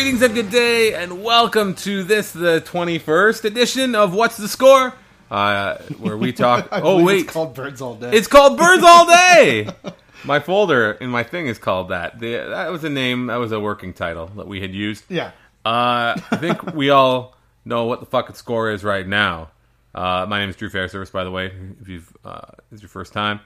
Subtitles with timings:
[0.00, 4.94] Greetings and good day, and welcome to this, the 21st edition of What's the Score?
[5.30, 6.68] Uh, where we talk.
[6.72, 7.24] Oh, wait.
[7.24, 8.10] it's called Birds All Day.
[8.16, 9.68] It's called Birds All Day!
[10.24, 12.18] My folder in my thing is called that.
[12.18, 15.04] The, that was a name, that was a working title that we had used.
[15.10, 15.32] yeah.
[15.66, 17.36] Uh, I think we all
[17.66, 19.50] know what the fucking score is right now.
[19.94, 21.52] Uh, my name is Drew Fairservice, by the way.
[21.78, 23.40] If you've uh, this is your first time,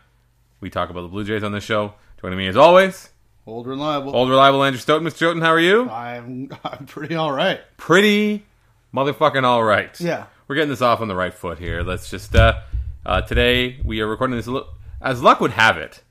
[0.61, 1.95] we talk about the Blue Jays on this show.
[2.21, 3.11] Joining me as always,
[3.47, 4.17] Old reliable.
[4.17, 5.07] old reliable Andrew Stoughton.
[5.07, 5.17] Mr.
[5.17, 5.89] Stoughton, how are you?
[5.91, 7.61] I'm I'm pretty all right.
[7.77, 8.45] Pretty
[8.95, 9.99] motherfucking all right.
[10.01, 10.27] Yeah.
[10.49, 11.83] we're getting this off on the right foot here.
[11.83, 12.61] Let's just uh,
[13.05, 14.49] uh, today we are recording this
[15.01, 16.03] as luck would have it.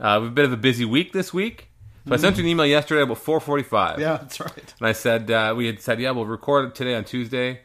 [0.00, 1.68] Uh, we have a bit of a busy week this week,
[2.08, 4.00] so I sent you an email yesterday about four forty-five.
[4.00, 4.74] Yeah, that's right.
[4.80, 7.60] And I said, uh, we had said, yeah, we'll record it today on Tuesday.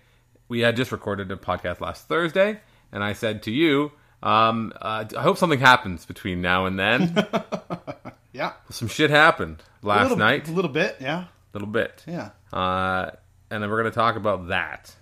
[0.48, 2.60] We had just recorded a podcast last Thursday.
[2.92, 7.28] And I said to you, um, uh, I hope something happens between now and then.
[8.32, 8.54] Yeah.
[8.70, 10.98] Some shit happened a last little, night, A a little bit.
[11.00, 11.22] Yeah.
[11.24, 12.04] A little bit.
[12.08, 12.30] Yeah.
[12.54, 13.12] Uh,
[13.50, 14.94] and then we're going to talk about that.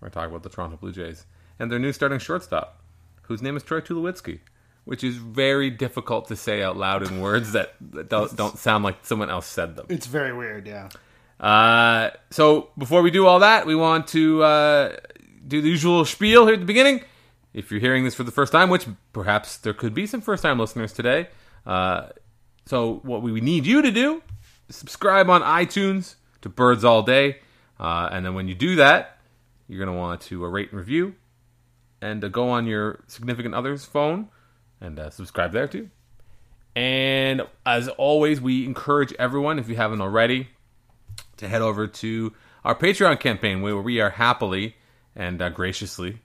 [0.00, 1.26] We're going to talk about the Toronto Blue Jays
[1.58, 2.80] and their new starting shortstop,
[3.22, 4.40] whose name is Troy Tulowitzki,
[4.84, 8.84] which is very difficult to say out loud in words that, that don't, don't sound
[8.84, 9.86] like someone else said them.
[9.88, 10.66] It's very weird.
[10.66, 10.88] Yeah.
[11.40, 14.96] Uh, so before we do all that, we want to uh,
[15.46, 17.02] do the usual spiel here at the beginning.
[17.54, 20.42] If you're hearing this for the first time, which perhaps there could be some first
[20.42, 21.28] time listeners today,
[21.66, 22.08] uh,
[22.68, 24.22] so what we need you to do
[24.68, 27.38] is subscribe on iTunes to Birds All Day,
[27.80, 29.16] uh, and then when you do that,
[29.66, 31.14] you're gonna want to uh, rate and review,
[32.02, 34.28] and uh, go on your significant other's phone
[34.82, 35.88] and uh, subscribe there too.
[36.76, 40.48] And as always, we encourage everyone, if you haven't already,
[41.38, 42.34] to head over to
[42.66, 44.76] our Patreon campaign where we are happily
[45.16, 46.20] and uh, graciously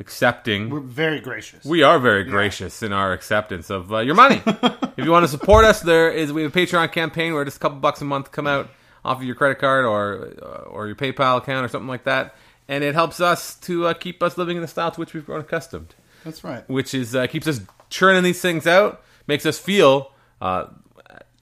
[0.00, 0.70] accepting.
[0.70, 1.64] We're very gracious.
[1.64, 4.42] We are very gracious in our acceptance of uh, your money.
[4.46, 7.58] if you want to support us, there is we have a Patreon campaign where just
[7.58, 8.70] a couple bucks a month come out
[9.04, 12.34] off of your credit card or uh, or your PayPal account or something like that,
[12.66, 15.26] and it helps us to uh, keep us living in the style to which we've
[15.26, 15.94] grown accustomed
[16.24, 16.68] that's right.
[16.68, 20.66] which is uh, keeps us churning these things out, makes us feel, uh,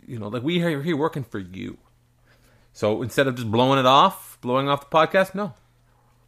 [0.07, 1.79] you know, like we are here working for you.
[2.73, 5.55] So instead of just blowing it off, blowing off the podcast, no,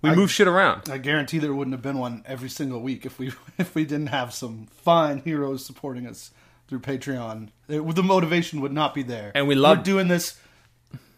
[0.02, 0.88] we move shit around.
[0.90, 4.08] I guarantee there wouldn't have been one every single week if we if we didn't
[4.08, 6.30] have some fine heroes supporting us
[6.68, 7.48] through Patreon.
[7.68, 9.32] It- the motivation would not be there.
[9.34, 10.38] And we love- We're doing this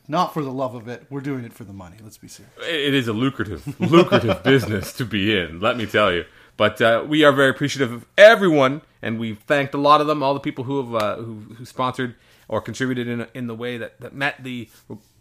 [0.09, 1.07] not for the love of it.
[1.11, 1.97] We're doing it for the money.
[2.03, 2.53] Let's be serious.
[2.67, 5.61] It is a lucrative, lucrative business to be in.
[5.61, 6.25] Let me tell you.
[6.57, 10.23] But uh, we are very appreciative of everyone, and we've thanked a lot of them,
[10.23, 12.15] all the people who have uh, who, who sponsored
[12.49, 14.69] or contributed in in the way that, that met the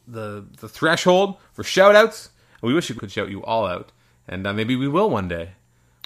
[0.07, 2.29] the the threshold for shout outs.
[2.61, 3.91] We wish we could shout you all out,
[4.27, 5.51] and uh, maybe we will one day.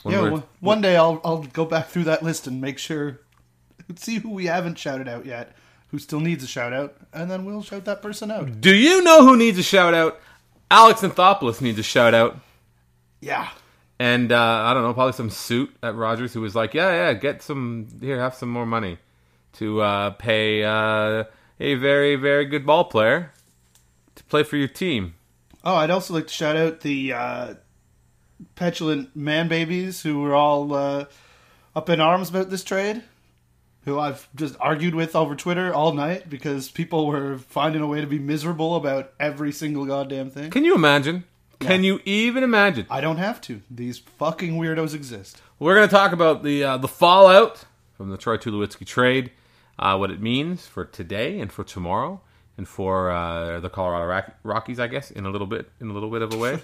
[0.06, 3.20] Yeah, one, one day I'll I'll go back through that list and make sure
[3.96, 5.56] see who we haven't shouted out yet,
[5.90, 8.62] who still needs a shout out, and then we'll shout that person out.
[8.62, 10.20] Do you know who needs a shout out?
[10.72, 12.40] Alex Anthopoulos needs a shout out.
[13.22, 13.50] Yeah.
[14.00, 17.14] And uh, I don't know, probably some suit at Rogers who was like, yeah, yeah,
[17.14, 18.98] get some, here, have some more money
[19.54, 21.24] to uh, pay uh,
[21.60, 23.32] a very, very good ball player
[24.16, 25.16] to play for your team.
[25.66, 27.54] Oh, I'd also like to shout out the uh,
[28.54, 31.06] petulant man babies who were all uh,
[31.76, 33.02] up in arms about this trade,
[33.86, 38.00] who I've just argued with over Twitter all night because people were finding a way
[38.00, 40.52] to be miserable about every single goddamn thing.
[40.52, 41.24] Can you imagine?
[41.60, 42.86] Can you even imagine?
[42.90, 43.62] I don't have to.
[43.72, 45.42] These fucking weirdos exist.
[45.58, 47.66] We're going to talk about the uh, the fallout
[47.96, 49.32] from the Troy Tulowitzki trade,
[49.80, 52.22] uh, what it means for today and for tomorrow,
[52.58, 55.94] and for uh, the Colorado Rock- Rockies, I guess, in a little bit, in a
[55.94, 56.60] little bit of a way.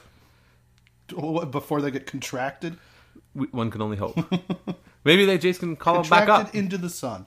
[1.52, 2.78] Before they get contracted,
[3.36, 4.18] we, one can only hope.
[5.04, 7.26] Maybe they Jason can call him back up, into the sun.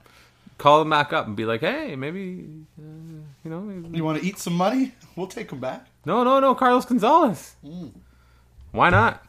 [0.56, 2.46] call him back up, and be like, "Hey, maybe,
[2.78, 2.82] uh,
[3.44, 4.93] you know, maybe- You want to eat some money?
[5.16, 5.87] We'll take them back.
[6.06, 7.55] no, no, no, Carlos Gonzalez.
[8.72, 9.22] Why not?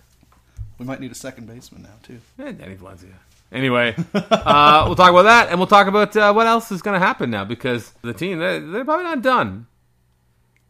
[0.79, 2.19] We might need a second baseman now too.
[2.39, 3.09] Eh, Danny Valencia.
[3.51, 6.99] Anyway, uh, we'll talk about that, and we'll talk about uh, what else is going
[6.99, 9.67] to happen now because the team they're, they're probably not done.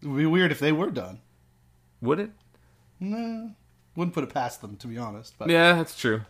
[0.02, 1.20] It would be weird if they were done.
[2.02, 2.30] Would it?
[3.00, 3.48] Nah,
[3.96, 5.34] wouldn't put it past them to be honest.
[5.38, 6.22] But Yeah, that's true.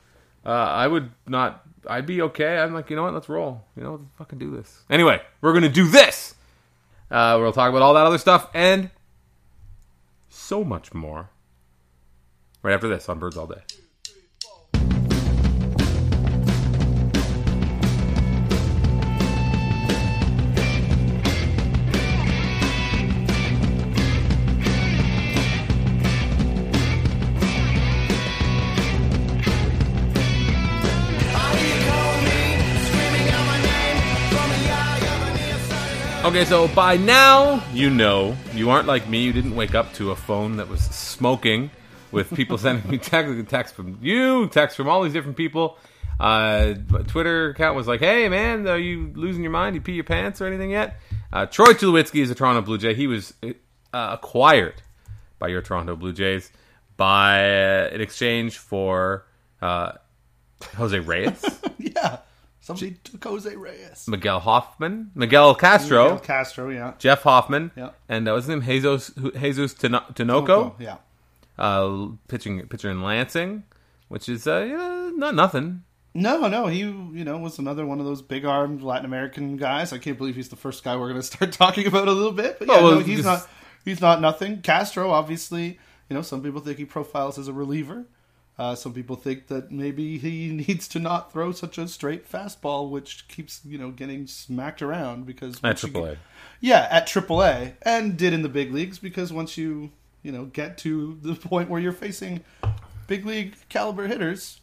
[0.45, 1.65] Uh, I would not.
[1.87, 2.57] I'd be okay.
[2.57, 3.13] I'm like, you know what?
[3.13, 3.63] Let's roll.
[3.75, 4.83] You know, let's fucking do this.
[4.89, 6.35] Anyway, we're gonna do this.
[7.11, 8.91] Uh, we'll talk about all that other stuff and
[10.29, 11.29] so much more
[12.61, 13.61] right after this on Birds All Day.
[36.35, 39.23] Okay, so by now, you know, you aren't like me.
[39.23, 41.71] You didn't wake up to a phone that was smoking
[42.11, 45.77] with people sending me text, text from you, text from all these different people.
[46.19, 46.73] Uh,
[47.07, 49.75] Twitter account was like, "Hey man, are you losing your mind?
[49.75, 50.99] You pee your pants or anything yet?"
[51.31, 52.93] Uh, Troy Tulowitzki is a Toronto Blue Jay.
[52.93, 53.53] He was uh,
[53.93, 54.81] acquired
[55.39, 56.51] by your Toronto Blue Jays
[56.97, 59.25] by uh, in exchange for
[59.61, 59.93] uh,
[60.75, 61.54] Jose Reyes.
[62.65, 64.07] Somebody took Jose Reyes.
[64.07, 66.93] Miguel Hoffman, Miguel Castro, Miguel Castro, yeah.
[66.97, 67.91] Jeff Hoffman, Yeah.
[68.09, 68.61] and uh, what's his name?
[68.63, 70.97] Jesus Jesus Tino- Tinoco, Yeah.
[71.59, 73.63] uh, pitching pitcher in Lansing,
[74.07, 75.83] which is uh, yeah, not nothing.
[76.15, 79.93] No, no, he you know was another one of those big armed Latin American guys.
[79.93, 82.31] I can't believe he's the first guy we're going to start talking about a little
[82.31, 82.57] bit.
[82.57, 83.49] But yeah, Oh, well, no, he's just- not
[83.83, 84.61] he's not nothing.
[84.63, 85.77] Castro, obviously,
[86.09, 88.05] you know, some people think he profiles as a reliever.
[88.57, 92.89] Uh, some people think that maybe he needs to not throw such a straight fastball,
[92.89, 95.91] which keeps you know getting smacked around because At AAA.
[96.11, 96.17] get-
[96.61, 99.91] yeah, at AAA, and did in the big leagues because once you
[100.23, 102.43] you know get to the point where you're facing
[103.07, 104.61] big league caliber hitters,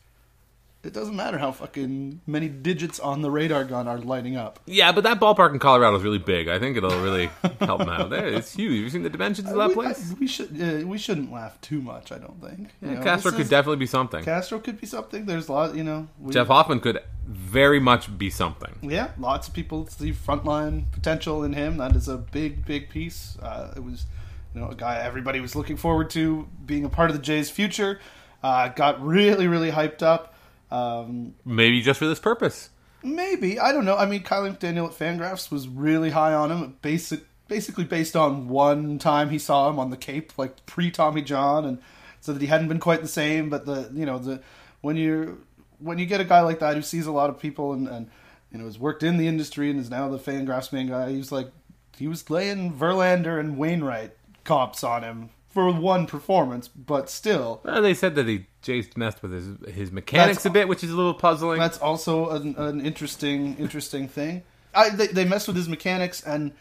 [0.84, 4.58] it doesn't matter how fucking many digits on the radar gun are lighting up.
[4.66, 6.48] Yeah, but that ballpark in Colorado is really big.
[6.48, 7.30] I think it'll really
[7.60, 8.10] help them out.
[8.10, 8.72] There, it's huge.
[8.74, 10.10] Have you seen the dimensions of that we, place?
[10.10, 12.10] I- we should uh, we shouldn't laugh too much.
[12.10, 12.70] I don't think.
[12.80, 14.24] Yeah, know, Castro could is- definitely be something.
[14.24, 15.26] Castro could be something.
[15.26, 15.74] There's a lot.
[15.76, 18.74] You know, we, Jeff Hoffman could very much be something.
[18.82, 21.76] Yeah, lots of people see frontline potential in him.
[21.76, 23.38] That is a big, big piece.
[23.40, 24.06] Uh, it was,
[24.54, 27.50] you know, a guy everybody was looking forward to being a part of the Jays'
[27.50, 28.00] future.
[28.42, 30.31] Uh, got really, really hyped up.
[30.72, 32.70] Um, Maybe just for this purpose.
[33.02, 33.96] maybe I don't know.
[33.96, 36.76] I mean, Kiley McDaniel at Fangraphs was really high on him.
[36.80, 41.20] Basic, basically based on one time he saw him on the Cape, like pre Tommy
[41.20, 41.78] John, and
[42.20, 43.50] so that he hadn't been quite the same.
[43.50, 44.40] But the you know the
[44.80, 45.44] when you
[45.78, 48.10] when you get a guy like that who sees a lot of people and, and
[48.50, 51.18] you know has worked in the industry and is now the Fangraphs main guy, he
[51.18, 51.50] was like
[51.96, 54.12] he was laying Verlander and Wainwright
[54.44, 57.60] comps on him for one performance, but still.
[57.62, 60.82] Well, they said that he Jays messed with his his mechanics That's- a bit, which
[60.82, 61.58] is a little puzzling.
[61.58, 64.42] That's also an, an interesting interesting thing.
[64.74, 66.52] I, they, they messed with his mechanics, and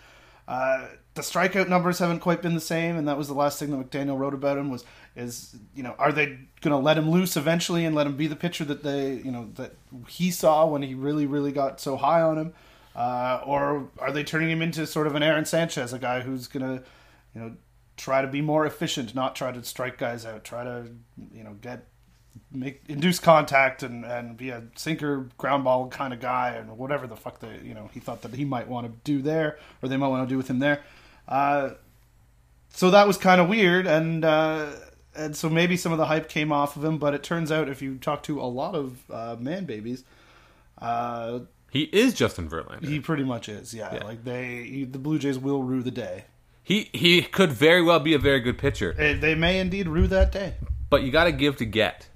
[0.48, 2.98] uh, the strikeout numbers haven't quite been the same.
[2.98, 4.84] And that was the last thing that McDaniel wrote about him was
[5.16, 8.28] is you know are they going to let him loose eventually and let him be
[8.28, 9.74] the pitcher that they you know that
[10.08, 12.54] he saw when he really really got so high on him,
[12.96, 16.48] uh, or are they turning him into sort of an Aaron Sanchez, a guy who's
[16.48, 16.84] going to
[17.36, 17.56] you know
[18.02, 20.88] try to be more efficient, not try to strike guys out, try to
[21.34, 21.86] you know get
[22.52, 27.06] make induce contact and, and be a sinker ground ball kind of guy and whatever
[27.06, 29.90] the fuck they you know he thought that he might want to do there or
[29.90, 30.82] they might want to do with him there.
[31.28, 31.72] Uh,
[32.74, 34.72] so that was kind of weird and uh,
[35.16, 37.68] and so maybe some of the hype came off of him, but it turns out
[37.70, 40.04] if you talk to a lot of uh, man babies,
[40.78, 41.40] uh,
[41.70, 42.86] he is Justin Verlander.
[42.88, 43.74] he pretty much is.
[43.74, 44.04] Yeah, Yeah.
[44.06, 46.24] like they he, the Blue Jays will rue the day.
[46.64, 50.08] He he could very well be a very good pitcher, Eh, They may indeed rue
[50.08, 50.56] that day.
[50.90, 52.08] but you got to give to get.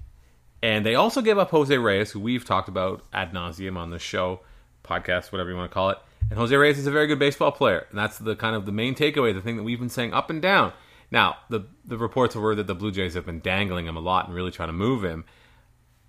[0.61, 4.01] And they also gave up Jose Reyes, who we've talked about ad nauseum on this
[4.01, 4.39] show,
[4.83, 5.97] podcast, whatever you want to call it.
[6.29, 8.71] And Jose Reyes is a very good baseball player, and that's the kind of the
[8.71, 10.73] main takeaway, the thing that we've been saying up and down.
[11.11, 14.25] Now, the the reports were that the Blue Jays have been dangling him a lot
[14.25, 15.23] and really trying to move him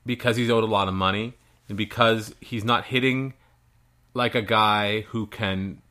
[0.07, 1.35] because he's owed a lot of money
[1.69, 3.35] and because he's not hitting
[4.15, 5.83] like a guy who can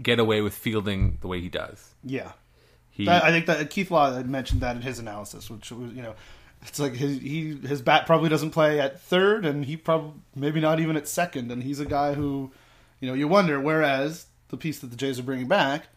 [0.00, 1.94] get away with fielding the way he does.
[2.04, 2.32] Yeah.
[2.90, 6.02] He, I think that Keith Law had mentioned that in his analysis, which was you
[6.02, 6.14] know,
[6.62, 10.60] it's like his he his bat probably doesn't play at third, and he probably maybe
[10.60, 12.50] not even at second, and he's a guy who,
[13.00, 13.60] you know, you wonder.
[13.60, 15.88] Whereas the piece that the Jays are bringing back,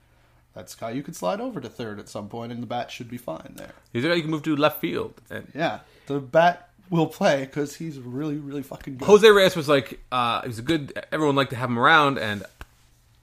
[0.53, 3.09] that's guy you could slide over to third at some point, and the bat should
[3.09, 3.71] be fine there.
[3.93, 5.13] he's a guy you can move to left field.
[5.29, 9.05] And Yeah, the bat will play because he's really really fucking good.
[9.05, 11.01] Jose Reyes was like, uh, he was a good.
[11.13, 12.43] Everyone liked to have him around, and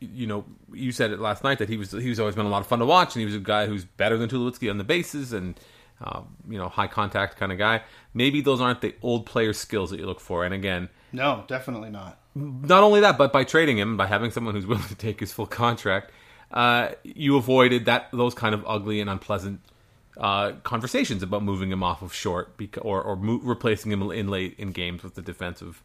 [0.00, 2.50] you know, you said it last night that he was he was always been a
[2.50, 4.78] lot of fun to watch, and he was a guy who's better than Tulowitzki on
[4.78, 5.58] the bases, and
[6.04, 7.82] uh, you know, high contact kind of guy.
[8.12, 11.88] Maybe those aren't the old player skills that you look for, and again, No, definitely
[11.90, 12.18] not.
[12.34, 15.32] not only that, but by trading him, by having someone who's willing to take his
[15.32, 16.10] full contract,
[16.52, 19.60] uh, you avoided that those kind of ugly and unpleasant
[20.18, 24.28] uh, conversations about moving him off of short beca- or or mo- replacing him in
[24.28, 25.82] late in games with the defensive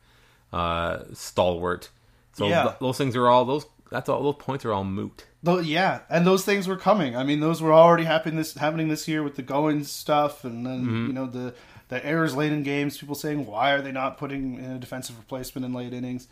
[0.53, 1.89] uh, stalwart.
[2.33, 2.63] So Yeah.
[2.63, 3.65] th- those things are all those.
[3.91, 4.23] That's all.
[4.23, 5.25] Those points are all moot.
[5.43, 7.15] Though, yeah, and those things were coming.
[7.15, 10.65] I mean, those were already happening this happening this year with the Goins stuff, and
[10.65, 11.07] then Mm-hmm.
[11.07, 11.53] you know the
[11.89, 12.97] the errors late in games.
[12.97, 16.27] People saying why are they not putting in a defensive replacement in late innings,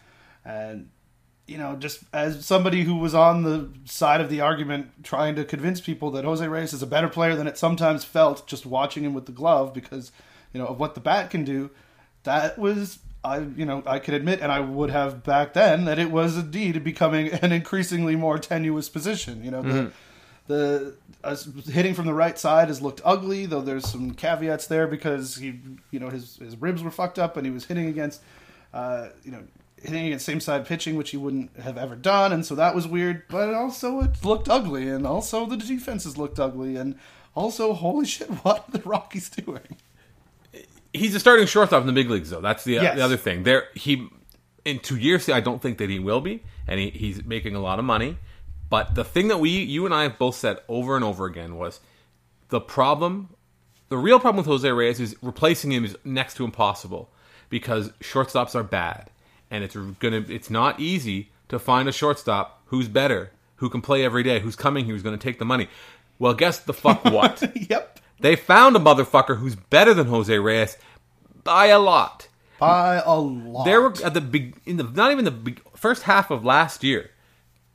[0.46, 0.90] and
[1.48, 5.44] you know, just as somebody who was on the side of the argument, trying to
[5.44, 9.04] convince people that Jose Reyes is a better player than it sometimes felt just watching
[9.04, 10.12] him with the glove because
[10.54, 11.72] you know of what the bat can do.
[12.24, 16.00] That was I, you know, I can admit, and I would have back then, that
[16.00, 19.44] it was indeed becoming an increasingly more tenuous position.
[19.44, 19.92] You know, the
[20.48, 21.36] the uh,
[21.70, 25.60] hitting from the right side has looked ugly, though there's some caveats there because he,
[25.92, 28.22] you know, his his ribs were fucked up, and he was hitting against,
[28.74, 29.44] uh, you know,
[29.82, 32.88] hitting against same side pitching, which he wouldn't have ever done, and so that was
[32.88, 33.24] weird.
[33.28, 36.96] But also, it looked ugly, and also the defenses looked ugly, and
[37.36, 39.78] also, holy shit, what are the Rockies doing?
[41.00, 42.42] He's a starting shortstop in the big leagues, though.
[42.42, 42.96] That's the, Yes.
[42.96, 43.44] the other thing.
[43.44, 44.08] There, he
[44.66, 47.60] in two years, I don't think that he will be, and he, he's making a
[47.60, 48.18] lot of money.
[48.70, 51.56] But the thing that we, you and I, have both said over and over again
[51.58, 51.80] was
[52.50, 53.30] the problem.
[53.88, 57.10] The real problem with Jose Reyes is replacing him is next to impossible
[57.50, 59.10] because shortstops are bad,
[59.50, 60.24] and it's gonna.
[60.28, 64.56] It's not easy to find a shortstop who's better, who can play every day, who's
[64.56, 65.68] coming who's going to take the money.
[66.20, 67.42] Well, guess the fuck what?
[67.70, 70.78] yep, They found a motherfucker who's better than Jose Reyes
[71.44, 72.28] by a lot.
[72.60, 73.64] by a lot.
[73.66, 76.84] There were at the big in the not even the big, first half of last
[76.84, 77.12] year.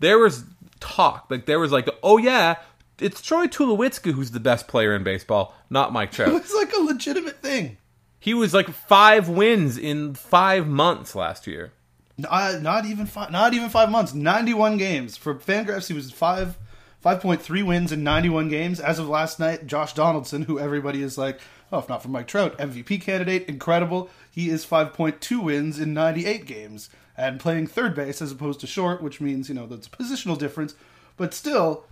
[0.00, 0.44] There was
[0.80, 2.56] talk like there was like oh yeah,
[3.00, 6.32] it's Troy Tulowitzki who's the best player in baseball, not Mike it Trout.
[6.34, 7.78] was like a legitimate thing.
[8.20, 11.72] he was like five wins in five months last year.
[12.18, 13.30] Not, uh, not even five.
[13.32, 14.14] Not even five months.
[14.14, 15.88] Ninety-one games for Fangraphs.
[15.88, 16.56] He was five,
[17.04, 19.66] five point three wins in ninety-one games as of last night.
[19.66, 21.38] Josh Donaldson, who everybody is like,
[21.70, 24.08] oh, if not for Mike Trout, MVP candidate, incredible.
[24.30, 28.58] He is five point two wins in ninety-eight games and playing third base as opposed
[28.60, 30.74] to short, which means you know that's a positional difference.
[31.18, 31.84] But still,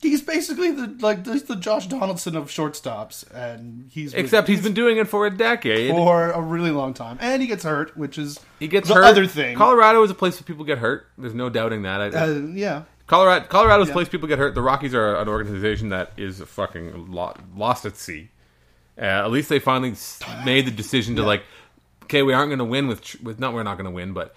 [0.00, 4.74] he's basically the like the, the Josh Donaldson of shortstops, and he's Except he's been
[4.74, 5.90] doing it for a decade.
[5.90, 9.06] for a really long time, and he gets hurt, which is he gets the hurt.
[9.06, 9.56] other thing.
[9.56, 11.08] Colorado is a place where people get hurt.
[11.18, 12.00] There's no doubting that.
[12.00, 12.84] I, uh, yeah.
[13.06, 13.92] Colorado, Colorado's Yeah.
[13.94, 14.54] place people get hurt.
[14.54, 18.30] The Rockies are an organization that is fucking lo- lost at sea.
[18.98, 19.94] Uh, at least they finally
[20.44, 21.42] made the decision to like,
[22.04, 24.34] okay, we aren't going to win with with not we're not going to win, but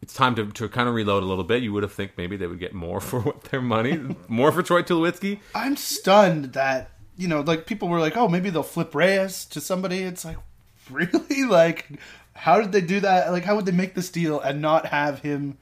[0.00, 1.62] it's time to, to kind of reload a little bit.
[1.62, 4.62] You would have think maybe they would get more for what their money, more for
[4.62, 5.40] Troy Tulowitzki.
[5.54, 9.60] I'm stunned that you know, like people were like, "Oh, maybe they'll flip Reyes to
[9.60, 10.36] somebody." It's like,
[10.90, 11.44] really?
[11.44, 11.88] Like,
[12.34, 13.32] how did they do that?
[13.32, 15.58] Like, how would they make this deal and not have him?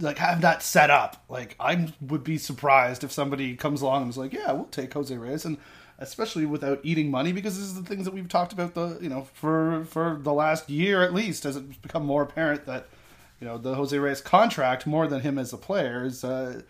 [0.00, 1.24] Like have that set up.
[1.28, 4.92] Like I would be surprised if somebody comes along and is like, "Yeah, we'll take
[4.94, 5.58] Jose Reyes," and
[5.98, 9.08] especially without eating money because this is the things that we've talked about the you
[9.08, 12.86] know for for the last year at least as it's become more apparent that
[13.40, 16.62] you know the Jose Reyes contract more than him as a player is uh,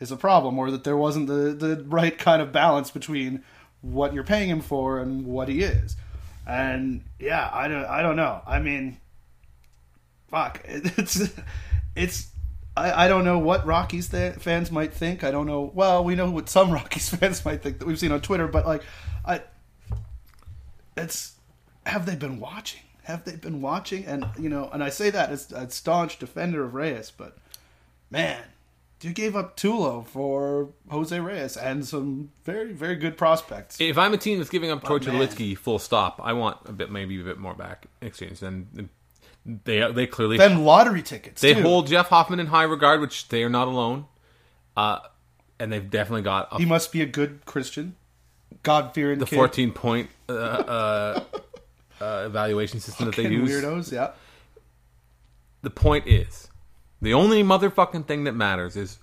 [0.00, 3.44] is a problem, or that there wasn't the the right kind of balance between
[3.82, 5.96] what you're paying him for and what he is.
[6.46, 8.40] And yeah, I don't I don't know.
[8.46, 8.98] I mean,
[10.28, 11.30] fuck, it's
[11.94, 12.29] it's.
[12.76, 15.24] I, I don't know what Rockies th- fans might think.
[15.24, 15.70] I don't know.
[15.74, 18.66] Well, we know what some Rockies fans might think that we've seen on Twitter, but
[18.66, 18.82] like,
[19.24, 19.42] I,
[20.96, 21.34] it's
[21.86, 22.82] have they been watching?
[23.04, 24.04] Have they been watching?
[24.06, 27.36] And you know, and I say that as a staunch defender of Reyes, but
[28.10, 28.42] man,
[29.02, 33.80] you gave up Tulo for Jose Reyes and some very very good prospects.
[33.80, 34.98] If I'm a team that's giving up Oh,
[35.56, 38.42] full stop, I want a bit, maybe a bit more back exchange.
[38.42, 38.88] And
[39.46, 41.40] they they clearly then lottery tickets.
[41.40, 41.62] They too.
[41.62, 44.06] hold Jeff Hoffman in high regard, which they are not alone.
[44.76, 45.00] Uh,
[45.58, 47.96] and they've definitely got a, He must be a good Christian,
[48.62, 49.36] God fearing the kid.
[49.36, 51.24] 14 point uh, uh,
[52.00, 53.50] uh, evaluation system that they use.
[53.50, 53.92] weirdos.
[53.92, 54.12] Yeah.
[55.62, 56.48] The point is,
[57.02, 58.98] the only motherfucking thing that matters is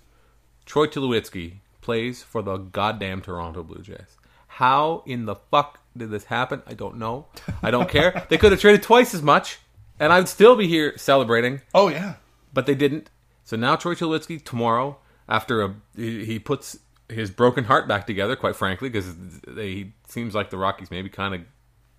[0.65, 4.17] Troy Tulowitzki plays for the goddamn Toronto Blue Jays.
[4.47, 6.63] How in the fuck did this happen?
[6.65, 7.27] I don't know.
[7.61, 8.25] I don't care.
[8.29, 9.59] They could have traded twice as much,
[9.99, 11.61] and I would still be here celebrating.
[11.73, 12.15] Oh yeah.
[12.53, 13.09] but they didn't.
[13.43, 14.97] So now Troy Tulowitzki tomorrow,
[15.29, 19.15] after a he, he puts his broken heart back together, quite frankly, because
[19.55, 21.41] he seems like the Rockies maybe kind of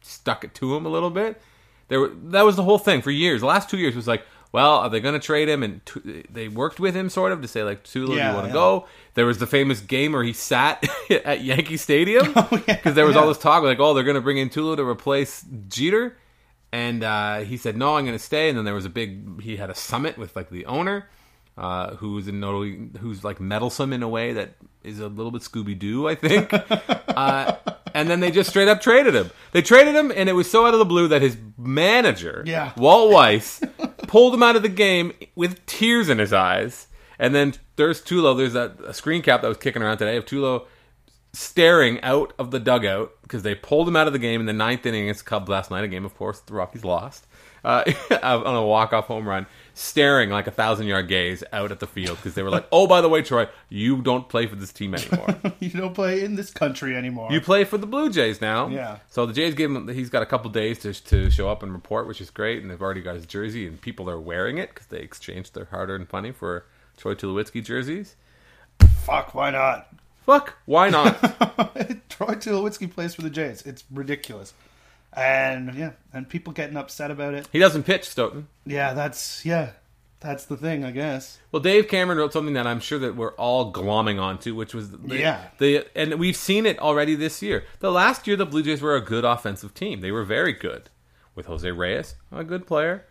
[0.03, 1.41] stuck it to him a little bit.
[1.89, 3.41] There, were- that was the whole thing for years.
[3.41, 5.63] The last two years was like, well, are they going to trade him?
[5.63, 8.43] And Tu- they worked with him sort of to say like, Tulo, do you want
[8.45, 8.53] to yeah.
[8.53, 8.87] go?
[9.15, 13.07] There was the famous game where he sat at Yankee Stadium because oh, yeah, there
[13.07, 16.17] was all this talk like, oh, they're going to bring in Tulo to replace Jeter.
[16.73, 19.41] And uh, he said, "No, I'm going to stay." And then there was a big.
[19.43, 21.09] He had a summit with like the owner,
[21.57, 25.43] uh, who's in notally, who's like meddlesome in a way that is a little bit
[25.43, 26.53] Scooby Doo, I think.
[27.09, 27.57] uh,
[27.95, 29.31] and then they just straight up traded him.
[29.53, 32.73] They traded him, and it was so out of the blue that his manager, Yeah.
[32.77, 33.61] Walt Weiss,
[34.07, 36.87] pulled him out of the game with tears in his eyes.
[37.19, 38.37] And then there's Tulo.
[38.37, 40.67] There's that a screen cap that was kicking around today of Tulo
[41.33, 44.53] staring out of the dugout because they pulled him out of the game in the
[44.53, 45.85] ninth inning against the Cubs last night.
[45.85, 47.27] A game, of course, the Rockies lost
[47.65, 47.85] uh,
[48.23, 49.47] on a walk-off home run.
[49.75, 52.87] staring like a thousand yard gaze out at the field because they were like, "Oh,
[52.87, 55.37] by the way, Troy, you don't play for this team anymore.
[55.61, 57.29] you don't play in this country anymore.
[57.31, 58.99] you play for the Blue Jays now." Yeah.
[59.09, 59.89] So the Jays gave him.
[59.89, 62.63] He's got a couple days to to show up and report, which is great.
[62.63, 65.67] And they've already got his jersey, and people are wearing it because they exchanged their
[65.67, 66.65] hard earned money for
[66.97, 68.17] Troy Tulowitzki jerseys.
[69.05, 69.89] Fuck, why not?
[70.29, 71.19] Fuck, why not?
[72.11, 73.63] Troy Tulowitzki plays for the Jays.
[73.63, 74.53] It's ridiculous.
[75.15, 77.49] And yeah, and people getting upset about it.
[77.51, 78.47] he doesn't pitch, Stoughton.
[78.67, 79.71] Yeah, that's yeah,
[80.21, 81.39] that's the thing, I guess.
[81.51, 84.91] Well, Dave Cameron wrote something that I'm sure that we're all glomming onto, which was
[84.91, 85.45] the, Yeah.
[85.57, 87.65] the and we've seen it already this year.
[87.81, 90.03] The last year, the Blue Jays were a good offensive team.
[90.03, 90.91] They were very good
[91.35, 93.07] with Jose Reyes, a good player.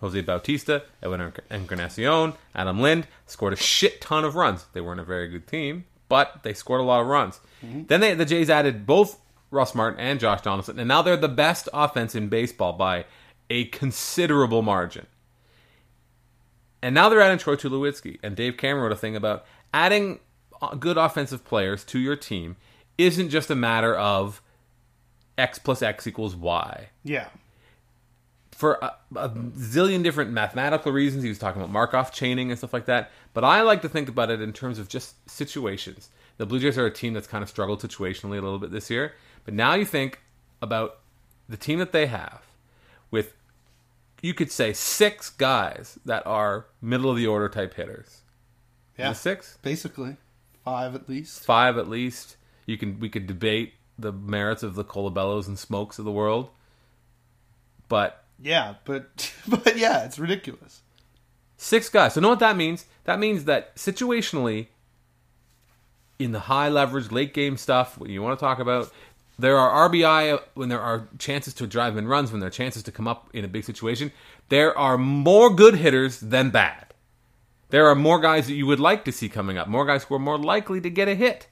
[0.00, 4.66] Jose Bautista, Edwin Encarnacion, Adam Lind scored a shit ton of runs.
[4.72, 7.40] They weren't a very good team, but they scored a lot of runs.
[7.62, 11.28] Then they, the Jays added both Russ Martin and Josh Donaldson, and now they're the
[11.28, 13.04] best offense in baseball by
[13.50, 15.06] a considerable margin.
[16.82, 18.18] And now they're adding Troy Tulowitzki.
[18.22, 20.20] And Dave Cameron wrote a thing about adding
[20.62, 22.56] uh, good offensive players to your team
[22.96, 24.42] isn't just a matter of
[25.36, 26.88] X plus X equals Y.
[27.04, 27.28] Yeah.
[28.58, 32.72] For a, a zillion different mathematical reasons, he was talking about Markov chaining and stuff
[32.72, 33.12] like that.
[33.32, 36.10] But I like to think about it in terms of just situations.
[36.38, 38.90] The Blue Jays are a team that's kind of struggled situationally a little bit this
[38.90, 39.14] year.
[39.44, 40.20] But now you think
[40.60, 40.98] about
[41.48, 42.42] the team that they have
[43.12, 43.34] with
[44.22, 48.22] you could say six guys that are middle of the order type hitters.
[48.98, 49.12] Yeah.
[49.12, 50.16] Six, Basically.
[50.64, 51.44] Five at least.
[51.44, 52.36] five at least.
[52.66, 56.50] You can we could debate the merits of the Colabellos and Smoaks of the world,
[57.88, 60.82] but Yeah, but but yeah, it's ridiculous.
[61.56, 62.14] six guys.
[62.14, 62.86] So know what that means?
[63.04, 64.68] That means that situationally,
[66.18, 68.92] in the high leverage late game stuff, what you want to talk about,
[69.38, 72.82] there are RBI when there are chances to drive in runs, when there are chances
[72.84, 74.12] to come up in a big situation.
[74.48, 76.86] There are more good hitters than bad.
[77.70, 80.14] There are more guys that you would like to see coming up, more guys who
[80.14, 81.48] are more likely to get a hit,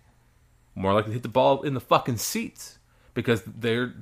[0.75, 2.79] more likely to hit the ball in the fucking seats
[3.15, 3.95] because they're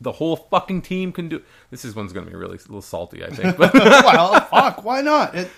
[0.00, 1.42] the whole fucking team can do.
[1.70, 3.56] This is one's going to be really a little salty, I think.
[3.56, 5.34] But well, fuck, why not?
[5.34, 5.50] It,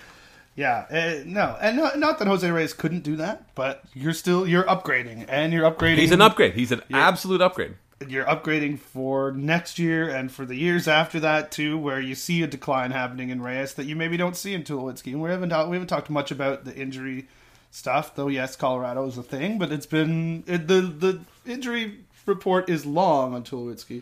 [0.55, 4.45] yeah, uh, no, and not, not that Jose Reyes couldn't do that, but you're still
[4.45, 5.97] you're upgrading, and you're upgrading.
[5.97, 6.55] He's an upgrade.
[6.55, 7.75] He's an absolute upgrade.
[8.05, 12.41] You're upgrading for next year and for the years after that too, where you see
[12.41, 15.13] a decline happening in Reyes that you maybe don't see in Tulowitzki.
[15.13, 17.27] And we haven't talked, we haven't talked much about the injury
[17.69, 18.27] stuff, though.
[18.27, 23.33] Yes, Colorado is a thing, but it's been it, the the injury report is long
[23.33, 24.01] on Tulowitzki,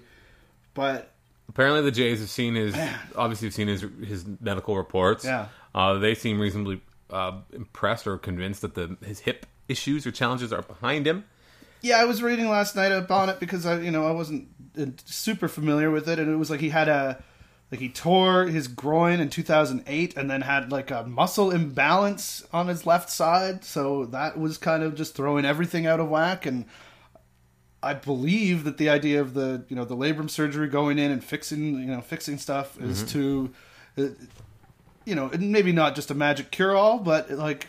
[0.79, 1.11] but
[1.49, 2.75] Apparently, the Jays have seen his
[3.15, 5.25] obviously have seen his his medical reports.
[5.25, 5.47] Yeah.
[5.75, 10.53] uh, they seem reasonably uh, impressed or convinced that the his hip issues or challenges
[10.53, 11.25] are behind him.
[11.81, 14.47] Yeah, I was reading last night about it because I, you know, I wasn't
[14.79, 17.23] uh, super familiar with it, and it was like he had a,
[17.71, 22.67] like he tore his groin in 2008, and then had like a muscle imbalance on
[22.67, 26.45] his left side, so that was kind of just throwing everything out of whack.
[26.45, 26.65] And
[27.81, 31.23] I believe that the idea of the, you know, the labrum surgery going in and
[31.23, 33.51] fixing, you know, fixing stuff is to,
[33.97, 34.07] uh,
[35.05, 37.67] you know, maybe not just a magic cure all, but like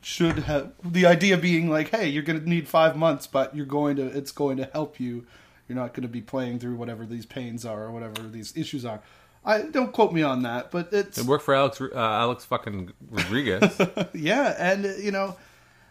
[0.00, 3.66] should have the idea being like, hey, you're going to need five months, but you're
[3.66, 5.26] going to it's going to help you.
[5.68, 8.84] You're not going to be playing through whatever these pains are or whatever these issues
[8.84, 9.00] are.
[9.44, 12.92] I don't quote me on that, but it's It worked for Alex uh, Alex fucking
[13.10, 13.80] Rodriguez,
[14.14, 15.36] yeah, and you know,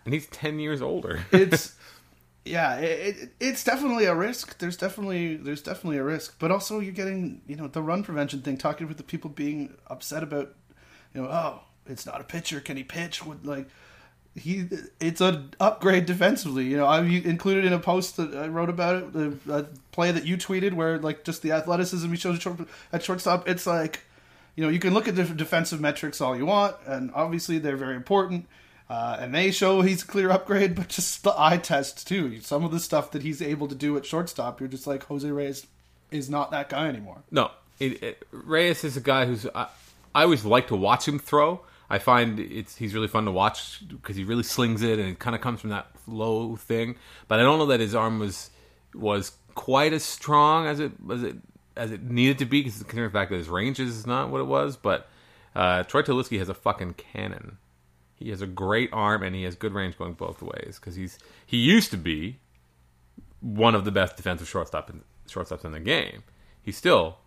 [0.05, 1.21] and he's ten years older.
[1.31, 1.75] it's
[2.49, 4.57] yeah, it, it, it's definitely a risk.
[4.57, 8.41] There's definitely there's definitely a risk, but also you're getting you know the run prevention
[8.41, 8.57] thing.
[8.57, 10.55] Talking with the people being upset about
[11.13, 13.23] you know oh it's not a pitcher, can he pitch?
[13.23, 13.67] Would like
[14.35, 14.67] he
[14.99, 16.65] it's an upgrade defensively.
[16.65, 20.11] You know I included in a post that I wrote about it the a play
[20.11, 22.59] that you tweeted where like just the athleticism he shows at, short,
[22.91, 23.47] at shortstop.
[23.47, 24.01] It's like
[24.55, 27.77] you know you can look at the defensive metrics all you want, and obviously they're
[27.77, 28.47] very important.
[28.89, 32.39] Uh, and they show he's a clear upgrade, but just the eye test too.
[32.41, 35.29] Some of the stuff that he's able to do at shortstop, you're just like Jose
[35.29, 35.67] Reyes
[36.11, 37.23] is not that guy anymore.
[37.29, 39.67] No, it, it, Reyes is a guy who's I,
[40.15, 41.61] I always like to watch him throw.
[41.89, 45.19] I find it's he's really fun to watch because he really slings it and it
[45.19, 46.95] kind of comes from that low thing.
[47.27, 48.49] But I don't know that his arm was
[48.93, 51.35] was quite as strong as it as it
[51.75, 54.41] as it needed to be because considering the fact that his range is not what
[54.41, 54.77] it was.
[54.77, 55.07] But
[55.55, 57.57] uh, Troy Tulowitzki has a fucking cannon.
[58.19, 61.17] He has a great arm and he has good range going both ways because he's
[61.45, 62.39] he used to be
[63.39, 66.23] one of the best defensive shortstop in, shortstops in the game.
[66.61, 67.17] He's still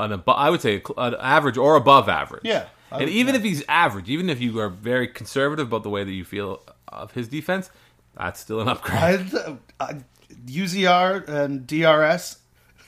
[0.00, 2.42] an above, I would say an average or above average.
[2.44, 5.90] Yeah, I and even if he's average, even if you are very conservative about the
[5.90, 7.70] way that you feel of his defense,
[8.16, 8.98] that's still an upgrade.
[9.00, 10.00] I, I,
[10.46, 12.38] UZR and DRS,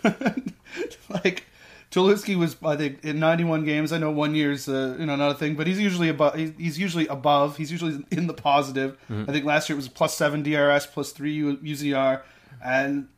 [1.25, 1.47] like
[1.91, 3.93] Tulowitzki was, I think, in 91 games.
[3.93, 6.37] I know one year's, uh, you know, not a thing, but he's usually above.
[6.37, 7.57] He's usually above.
[7.57, 8.97] He's usually in the positive.
[9.11, 9.29] Mm-hmm.
[9.29, 12.23] I think last year it was plus seven DRS, plus three U- UZR,
[12.65, 13.09] and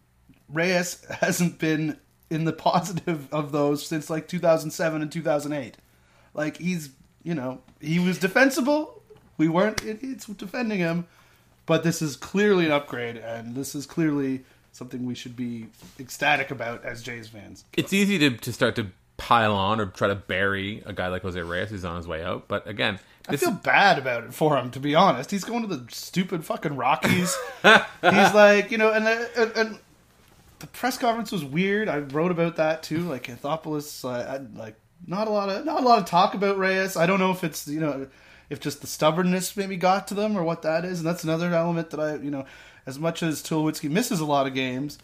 [0.49, 1.99] Reyes hasn't been
[2.31, 5.77] in the positive of those since like 2007 and 2008.
[6.33, 6.91] Like he's,
[7.23, 9.03] you know, he was defensible.
[9.37, 11.07] We weren't idiots defending him,
[11.67, 15.69] but this is clearly an upgrade, and this is clearly something we should be
[16.01, 17.65] ecstatic about as Jays fans.
[17.75, 21.23] It's easy to, to start to pile on or try to bury a guy like
[21.23, 22.49] Jose Reyes who's on his way out.
[22.49, 25.31] But again, I feel bad about it for him, to be honest.
[25.31, 27.37] He's going to the stupid fucking Rockies.
[27.63, 29.79] He's like, you know, and, and, and
[30.59, 31.89] the press conference was weird.
[31.89, 33.01] I wrote about that too.
[33.01, 36.59] Like Anthopoulos, uh, I, like not a lot of not a lot of talk about
[36.59, 36.97] Reyes.
[36.97, 38.09] I don't know if it's you know
[38.51, 40.99] if just the stubbornness maybe got to them or what that is.
[40.99, 42.45] And that's another element that I you know,
[42.87, 44.99] as much as Tulowitzki misses a lot of games,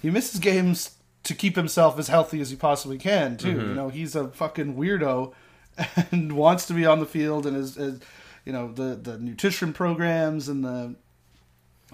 [0.00, 3.52] he misses games to keep himself as healthy as he possibly can too.
[3.52, 5.32] You know, he's a fucking weirdo
[6.10, 8.00] and wants to be on the field and is, is
[8.44, 10.94] you know the the nutrition programs and the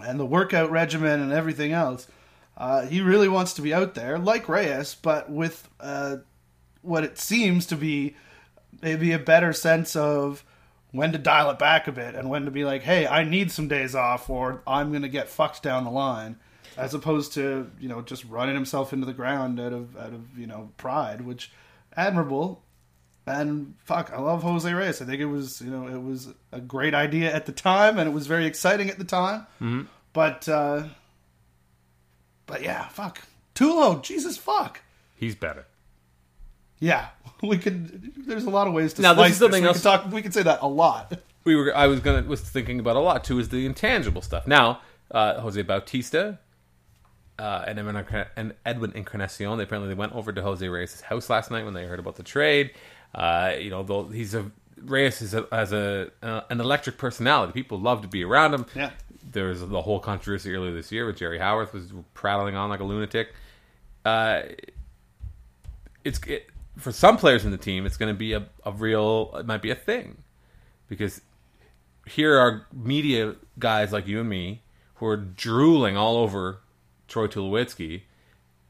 [0.05, 2.07] and the workout regimen and everything else.
[2.57, 6.17] Uh, he really wants to be out there, like Reyes, but with uh,
[6.83, 8.17] what it seems to be
[8.83, 10.45] maybe a better sense of
[10.93, 13.51] when to dial it back a bit and when to be like, hey, I need
[13.53, 16.37] some days off or I'm going to get fucked down the line,
[16.77, 20.39] as opposed to you know just running himself into the ground out of out of
[20.39, 21.53] you know pride, which
[21.97, 22.65] admirable.
[23.27, 25.01] And fuck, I love Jose Reyes.
[25.01, 28.09] I think it was you know it was a great idea at the time and
[28.09, 29.43] it was very exciting at the time.
[29.61, 29.83] Mm-hmm.
[30.13, 30.85] But uh,
[32.47, 33.21] but yeah, fuck
[33.55, 34.81] Tulo, Jesus fuck.
[35.17, 35.67] he's better.
[36.81, 37.09] Yeah,
[37.43, 38.27] we could.
[38.27, 40.11] There's a lot of ways to Now, this slice is something We else- could talk.
[40.13, 41.13] We could say that a lot.
[41.45, 44.47] we were I was gonna was thinking about a lot too is the intangible stuff.
[44.47, 46.39] Now, uh, Jose Bautista
[47.39, 48.05] uh, and Edwin
[48.37, 51.75] and Edwin Encarnacion, they apparently they went over to Jose Reyes' house last night when
[51.75, 52.73] they heard about the trade.
[53.15, 54.51] Uh, you know, though he's a
[54.83, 57.53] Reyes is a, has a uh, an electric personality.
[57.53, 58.67] People love to be around him.
[58.75, 58.91] Yeah.
[59.33, 62.81] There was the whole controversy earlier this year with Jerry Howarth was prattling on like
[62.81, 63.35] a lunatic.
[64.05, 64.43] Uh,
[66.05, 66.50] it's it,
[66.81, 69.31] for some players in the team, it's going to be a, a real.
[69.35, 70.23] It might be a thing
[70.89, 71.21] because
[72.07, 74.63] here are media guys like you and me
[74.95, 76.61] who are drooling all over
[77.09, 78.03] Troy Tulowitzki,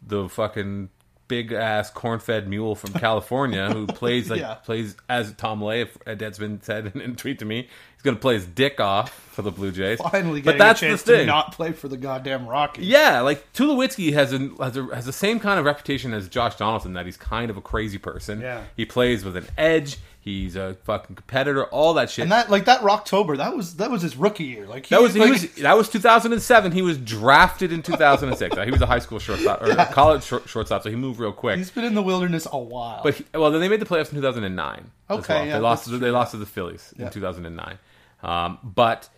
[0.02, 0.90] the fucking
[1.30, 4.54] big ass corn fed mule from California who plays like Yeah.
[4.54, 7.68] plays as Tom Lay, if that's been said in a tweet to me.
[7.94, 10.00] He's going to play his dick off for the Blue Jays.
[10.00, 11.26] Finally, but that's the thing.
[11.26, 12.86] not play for the goddamn Rockies.
[12.86, 16.56] Yeah, like Tulowitzki has a, has a has the same kind of reputation as Josh
[16.56, 18.40] Donaldson that he's kind of a crazy person.
[18.40, 18.62] Yeah.
[18.74, 19.98] he plays with an edge.
[20.22, 21.64] He's a fucking competitor.
[21.64, 22.24] All that shit.
[22.24, 24.66] And that like that Rocktober, that was that was his rookie year.
[24.66, 26.72] Like he, that was he was that was 2007.
[26.72, 28.54] He was drafted in 2006.
[28.64, 31.32] he was a high school shortstop or a college short, shortstop, so he moved real
[31.32, 31.56] quick.
[31.56, 33.00] he's been in the wilderness a while.
[33.02, 34.90] But he, well, then they made the playoffs in 2009.
[35.08, 35.46] Okay, well.
[35.46, 35.84] yeah, they lost.
[35.88, 37.06] To, they lost to the Phillies Yeah.
[37.06, 37.78] in 2009.
[38.22, 39.08] Um, but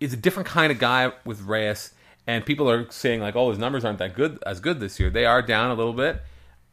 [0.00, 1.92] it's a different kind of guy with Reyes,
[2.26, 5.08] and people are saying like, "Oh, his numbers aren't that good as good this year."
[5.08, 6.20] They are down a little bit.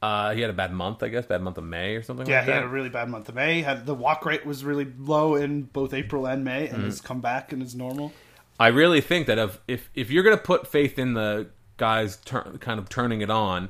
[0.02, 2.28] Uh, he had a bad month, I guess, bad month of May or something.
[2.28, 2.56] yeah, like he that.
[2.58, 3.62] had a really bad month of May.
[3.62, 6.76] Had the walk rate was really low in both April and May, Mm-hmm.
[6.76, 8.12] and has come back and is normal.
[8.60, 12.18] I really think that if if, if you're going to put faith in the guys
[12.18, 13.70] tur- kind of turning it on,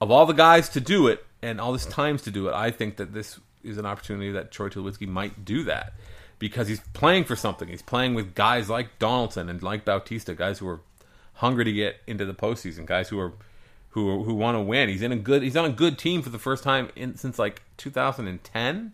[0.00, 2.70] of all the guys to do it and all this times to do it, I
[2.70, 5.94] think that this is an opportunity that Troy Tulowitzki might do that
[6.38, 7.66] because he's playing for something.
[7.68, 10.80] He's playing with guys like Donaldson and like Bautista, guys who are
[11.34, 13.32] hungry to get into the postseason, guys who are
[13.96, 14.90] who who want to win.
[14.90, 17.38] He's in a good he's on a good team for the first time in since
[17.38, 18.92] like 2010.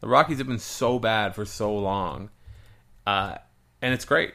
[0.00, 2.30] The Rockies have been so bad for so long,
[3.06, 3.36] uh,
[3.82, 4.32] and it's great.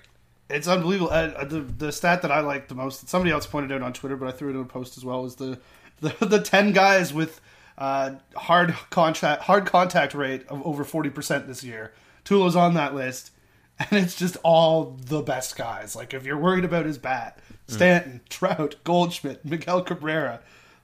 [0.51, 1.11] It's unbelievable.
[1.11, 4.15] Uh, the the stat that I like the most, somebody else pointed out on Twitter,
[4.15, 5.59] but I threw it in a post as well, is the
[6.01, 7.41] the, the ten guys with
[7.79, 11.91] uh, hard contact hard contact rate of over forty percent this year.
[12.23, 13.31] Tulo's on that list,
[13.79, 15.95] and it's just all the best guys.
[15.95, 20.41] Like if you're worried about his bat, Stanton, Trout, Goldschmidt, Miguel Cabrera,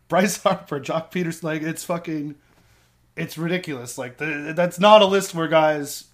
[0.07, 2.35] Bryce Harper, Joc Pederson, like it's fucking,
[3.15, 3.97] it's ridiculous.
[3.97, 6.05] Like the, that's not a list where guys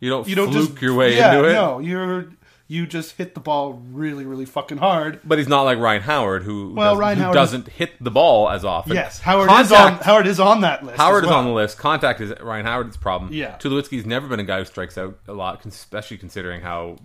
[0.00, 1.52] You don't you don't fluke just your way yeah, into it.
[1.52, 2.28] No, you're
[2.66, 5.20] you just hit the ball really, really fucking hard.
[5.22, 8.10] But he's not like Ryan Howard, who, Well, doesn't, Ryan who Howard doesn't hit the
[8.10, 8.94] ball as often.
[8.94, 10.96] Yes, Howard is on Howard is on that list.
[10.96, 11.76] Howard as is on the list.
[11.76, 13.32] Contact is Ryan Howard's problem.
[13.32, 13.56] Yeah.
[13.58, 16.96] Tulowitzki's never been a guy who strikes out a lot, especially considering how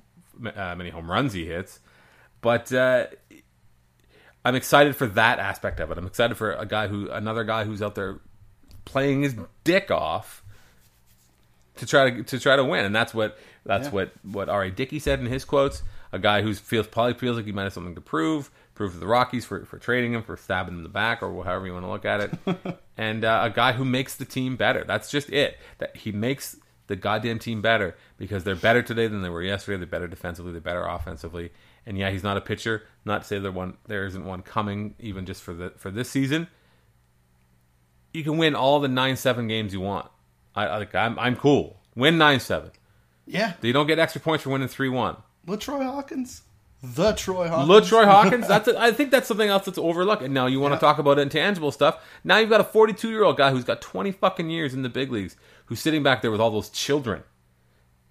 [0.55, 1.79] uh, many home runs he hits.
[2.41, 3.07] But uh,
[4.45, 5.97] I'm excited for that aspect of it.
[5.97, 8.19] I'm excited for a guy who, another guy who's out there
[8.85, 10.43] playing his dick off
[11.77, 13.91] to try to to try to win, and that's what that's Yeah.
[13.93, 14.71] what what R.A.
[14.71, 15.83] Dickey said in his quotes.
[16.11, 18.97] A guy who feels probably feels like he might have something to prove, prove to
[18.97, 21.73] the Rockies for, for trading him, for stabbing him in the back, or however you
[21.73, 22.79] want to look at it.
[22.97, 24.83] and uh, a guy who makes the team better.
[24.83, 25.59] That's just it.
[25.77, 29.77] That he makes the goddamn team better because they're better today than they were yesterday.
[29.77, 30.51] They're better defensively.
[30.51, 31.51] They're better offensively.
[31.89, 32.83] And yeah, he's not a pitcher.
[33.03, 36.07] Not to say there one there isn't one coming even just for the for this
[36.07, 36.47] season.
[38.13, 40.07] You can win all the nine seven games you want.
[40.55, 41.79] I, I I'm I'm cool.
[41.95, 42.71] Win nine seven.
[43.25, 43.53] Yeah.
[43.63, 45.17] You don't get extra points for winning three one.
[45.47, 46.43] LaTroy Hawkins.
[46.81, 47.89] The Troy Hawkins.
[47.89, 48.47] LaTroy Hawkins.
[48.47, 50.21] That's a, I think that's something else that's overlooked.
[50.21, 50.77] And now you want Yeah.
[50.77, 52.01] to talk about intangible stuff.
[52.23, 54.89] Now you've got a 42 year old guy who's got 20 fucking years in the
[54.89, 57.23] big leagues, who's sitting back there with all those children,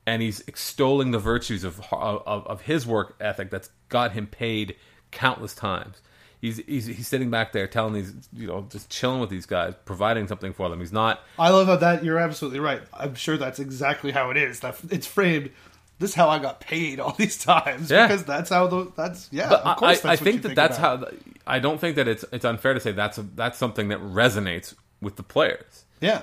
[0.09, 4.75] and he's extolling the virtues of of, of his work ethic that's got him paid
[5.11, 6.01] countless times.
[6.41, 9.75] He's, he's he's sitting back there telling these you know just chilling with these guys,
[9.85, 10.81] providing something for them.
[10.81, 12.05] He's not I love how that.
[12.05, 12.81] You're absolutely right.
[12.95, 14.61] I'm sure that's exactly how it is.
[14.61, 15.51] That it's framed.
[15.99, 18.07] This is how I got paid all these times Yeah.
[18.07, 19.49] because that's how the that's yeah.
[19.51, 21.01] But of course, I, I think that that's about.
[21.01, 21.11] how.
[21.47, 24.75] I don't think that it's it's unfair to say that's a, that's something that resonates
[25.03, 25.85] with the players.
[26.01, 26.23] Yeah,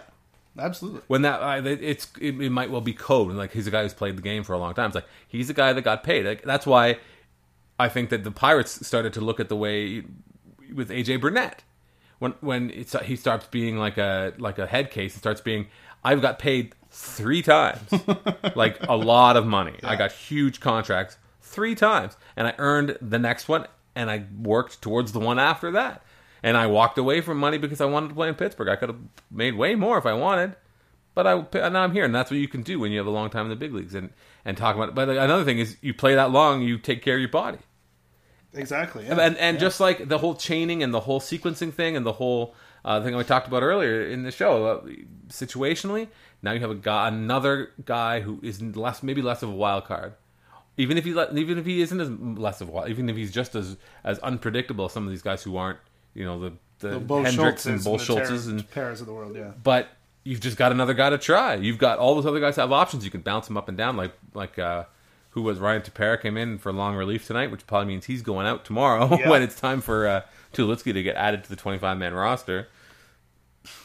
[0.60, 1.02] absolutely.
[1.08, 3.84] when that I, it's it, it might well be code and like he's a guy
[3.84, 4.88] who's played the game for a long time.
[4.88, 6.26] It's like he's a guy that got paid.
[6.26, 6.98] Like, that's why
[7.80, 10.04] I think that the Pirates started to look at the way
[10.74, 11.63] with AJ Burnett
[12.20, 15.68] when when it's he starts being like a like a head case and starts being
[16.04, 17.94] I've got paid three times
[18.56, 19.80] like a lot of money.
[19.84, 24.82] I got huge contracts three times and I earned the next one and I worked
[24.82, 26.04] towards the one after that.
[26.43, 28.69] And I walked away from money because I wanted to play in Pittsburgh.
[28.69, 29.00] I could have
[29.32, 30.56] made way more if I wanted.
[31.15, 33.12] But I now I'm here, and that's what you can do when you have a
[33.12, 34.10] long time in the big leagues and
[34.43, 34.89] and talk about.
[34.89, 34.95] It.
[34.95, 37.60] But another thing is, you play that long, you take care of your body,
[38.54, 39.06] Exactly.
[39.06, 39.19] Yeah.
[39.19, 42.54] and and just like the whole chaining and the whole sequencing thing and the whole
[42.84, 44.82] uh, thing we talked about earlier in the show, uh,
[45.30, 46.10] situationally,
[46.41, 49.86] now you have a guy, another guy who is less, maybe less of a wild
[49.86, 50.13] card.
[50.78, 53.32] Even if he even if he isn't as less of a wild, even if he's
[53.32, 55.80] just as as unpredictable as some of these guys who aren't,
[56.15, 59.08] you know, the the, the Bo Hendricks Schultzes and Bo the Schultzes and Paras of
[59.08, 59.36] the world.
[59.36, 59.51] Yeah.
[59.63, 59.89] but
[60.23, 61.54] you've just got another guy to try.
[61.56, 63.06] You've got all those other guys have options.
[63.06, 64.86] You can bounce them up and down, like like uh,
[65.32, 68.47] who was Ryan Tepera came in for long relief tonight, which probably means he's going
[68.47, 69.30] out tomorrow Yeah.
[69.30, 70.21] when it's time for uh,
[70.54, 72.67] Tulowitzki to get added to the 25 man roster.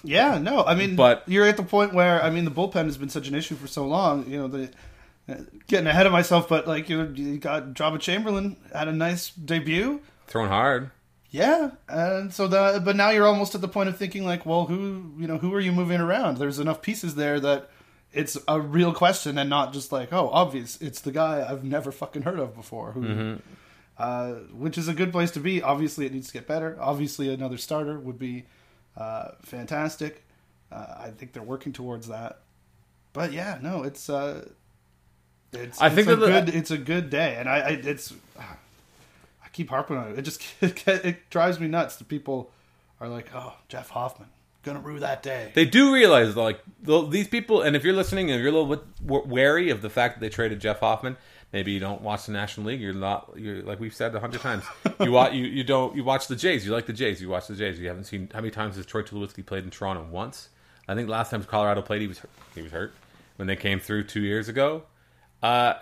[0.04, 2.98] Yeah, no, I mean, But- you're at the point where I mean, the bullpen has
[2.98, 4.28] been such an issue for so long.
[4.28, 4.70] You know, the
[5.28, 5.34] uh,
[5.68, 10.00] getting ahead of myself, but like you, you got Joba Chamberlain had a nice debut.
[10.26, 10.90] Throwing hard.
[11.32, 14.66] Yeah, and so the but now you're almost at the point of thinking like, well,
[14.66, 16.38] who you know who are you moving around?
[16.38, 17.70] There's enough pieces there that
[18.12, 20.80] it's a real question and not just like, oh, obvious.
[20.82, 22.90] It's the guy I've never fucking heard of before.
[22.92, 23.38] Who,
[23.96, 25.62] uh, which is a good place to be.
[25.62, 26.76] Obviously, it needs to get better.
[26.80, 28.46] Obviously, another starter would be
[28.96, 30.24] uh, fantastic.
[30.72, 32.40] Uh, I think they're working towards that.
[33.12, 34.48] But yeah, no, it's uh,
[35.52, 37.68] it's I it's think a that the- good it's a good day, and I, I
[37.70, 38.12] it's
[39.60, 40.18] keep harping on it.
[40.18, 42.50] It just it, drives me nuts that people
[42.98, 44.28] are like, "Oh, Jeff Hoffman
[44.62, 48.40] gonna rue that day." They do realize like these people, and if you're listening and
[48.40, 51.18] you're a little bit wary of the fact that they traded Jeff Hoffman,
[51.52, 52.80] maybe you don't watch the National League.
[52.80, 53.32] You're not.
[53.36, 54.64] You're like we've said a hundred times.
[55.00, 55.32] You watch.
[55.32, 55.94] You, you don't.
[55.96, 56.64] You watch the Jays.
[56.64, 57.22] You like the Jays.
[57.22, 57.78] You watch the Jays.
[57.78, 60.06] You haven't seen how many times has Troy Tulowitzki played in Toronto?
[60.10, 60.50] Once.
[60.88, 62.30] I think last time Colorado played, he was hurt.
[62.54, 62.92] he was hurt
[63.36, 64.82] when they came through two years ago.
[65.42, 65.74] Uh,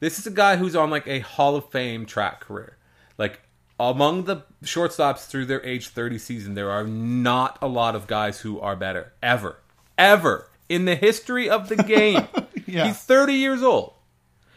[0.00, 2.76] this is a guy who's on like a Hall of Fame track career.
[3.20, 3.40] Like
[3.78, 8.40] among the shortstops through their age 30 season, there are not a lot of guys
[8.40, 9.58] who are better ever,
[9.98, 12.26] ever in the history of the game.
[12.66, 12.86] Yeah.
[12.86, 13.94] He's 30 years old.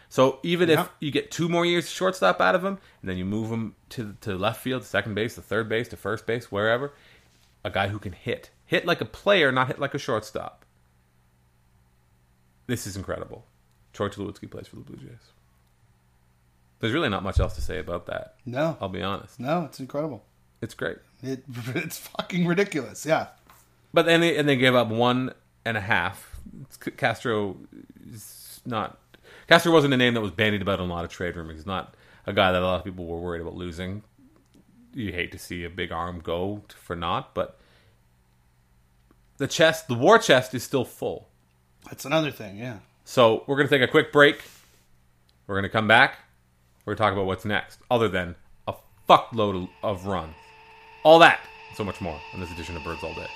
[0.08, 0.82] So even Yeah.
[0.82, 3.50] if you get two more years of shortstop out of him, and then you move
[3.52, 6.94] him to to left field, to second base, to third base, to first base, wherever,
[7.66, 10.64] a guy who can hit, hit like a player, not hit like a shortstop.
[12.68, 13.46] This is incredible.
[13.94, 15.32] Troy Tulowitzki plays for the Blue Jays.
[16.84, 18.36] There's really not much else to say about that.
[18.46, 19.40] No, I'll be honest.
[19.40, 20.22] no, it's incredible.
[20.62, 20.98] It's great.
[21.22, 23.06] It, it's fucking ridiculous.
[23.06, 23.28] Yeah,
[23.94, 26.38] But then they, and they gave up one and a half.
[26.98, 27.56] Castro
[28.12, 28.98] is not.
[29.48, 31.56] Castro wasn't a name that was bandied about in a lot of trade rumors.
[31.56, 31.96] He's not
[32.28, 34.04] a guy that a lot of people were worried about losing.
[34.94, 37.58] You hate to see a big arm go for naught, but
[39.38, 41.30] the chest, the war chest, is still full.
[41.86, 42.58] that's another thing.
[42.58, 42.80] Yeah.
[43.06, 44.44] So we're going to take a quick break.
[45.48, 46.18] We're going to come back.
[46.86, 48.36] We're talk about what's next, other than
[48.68, 48.74] a
[49.08, 50.36] fuckload of runs.
[51.04, 53.28] All that, and so much more on this edition of Birds All Day.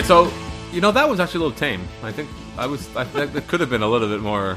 [0.00, 0.32] Right, so
[0.72, 1.86] you know that was actually a little tame.
[2.02, 2.94] I think I was.
[2.96, 4.56] I think it could have been a little bit more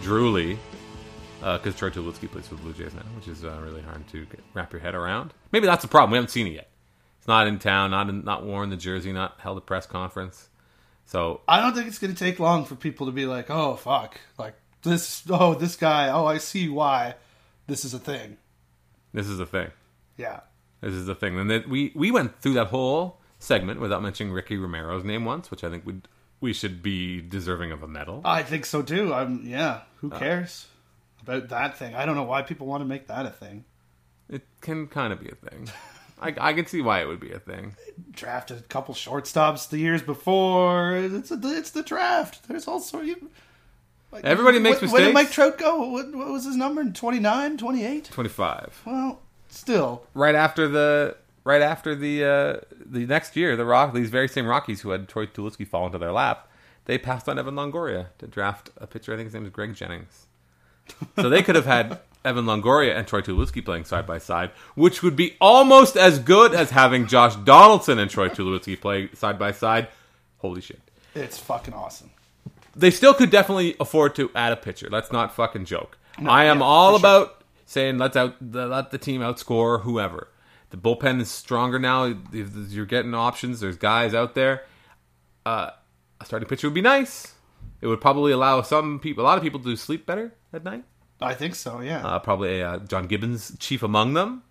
[0.00, 0.58] drooly
[1.40, 4.24] because Troy Tulowitzki plays for the Blue Jays now, which is uh, really hard to
[4.26, 5.32] get, wrap your head around.
[5.52, 6.10] Maybe that's the problem.
[6.10, 6.70] We haven't seen it yet.
[7.18, 10.48] It's not in town, not in, not worn the jersey, not held a press conference.
[11.06, 13.76] So I don't think it's going to take long for people to be like, "Oh
[13.76, 15.22] fuck!" Like this.
[15.30, 16.08] Oh, this guy.
[16.08, 17.14] Oh, I see why
[17.68, 18.38] this is a thing.
[19.12, 19.70] this is a thing.
[20.16, 20.40] Yeah.
[20.80, 21.38] This is the thing.
[21.38, 25.50] And then we we went through that whole segment without mentioning Ricky Romero's name once,
[25.50, 26.06] which I think would
[26.40, 28.22] we should be deserving of a medal.
[28.24, 29.12] I think so too.
[29.12, 29.44] I'm.
[29.44, 29.68] Yeah.
[29.70, 29.80] Uh.
[29.96, 30.66] Who cares
[31.22, 31.94] about that thing?
[31.94, 33.64] I don't know why people want to make that a thing.
[34.28, 35.68] It can kind of be a thing.
[36.22, 37.74] I, I can see why it would be a thing.
[38.12, 40.96] Drafted a couple shortstops the years before.
[40.96, 42.46] It's a, it's the draft.
[42.46, 43.10] There's all sorts.
[43.10, 43.16] Of,
[44.12, 45.14] like, Everybody makes when, When did.
[45.14, 45.88] Mike Trout go?
[45.88, 46.84] What, what was his number?
[46.84, 48.04] 29, 28?
[48.06, 48.80] Twenty five.
[48.84, 50.06] Well, still.
[50.14, 54.46] Right after the right after the uh, the next year, the Rock these very same
[54.46, 56.48] Rockies who had Troy Tulowitzki fall into their lap,
[56.84, 59.12] they passed on Evan Longoria to draft a pitcher.
[59.12, 60.26] I think his name is Greg Jennings.
[61.16, 65.02] So they could have had Evan Longoria and Troy Tulowitzki playing side by side, which
[65.02, 69.52] would be almost as good as having Josh Donaldson and Troy Tulowitzki play side by
[69.52, 69.88] side.
[70.38, 70.80] Holy shit!
[71.14, 72.10] It's fucking awesome.
[72.74, 74.88] they still could definitely afford to add a pitcher.
[74.90, 75.96] Let's not fucking joke.
[76.18, 77.10] I am yeah, all for sure.
[77.10, 80.28] about saying let's out the, let the team outscore whoever.
[80.70, 82.14] The bullpen is stronger now.
[82.32, 83.60] If You're getting options.
[83.60, 84.64] There's guys out there.
[85.44, 85.70] Uh,
[86.20, 87.34] a starting pitcher would be nice.
[87.80, 90.84] It would probably allow some people, a lot of people, to sleep better at night.
[91.20, 91.80] I think so.
[91.80, 92.06] Yeah.
[92.06, 94.42] Uh, probably uh, John Gibbons, chief among them.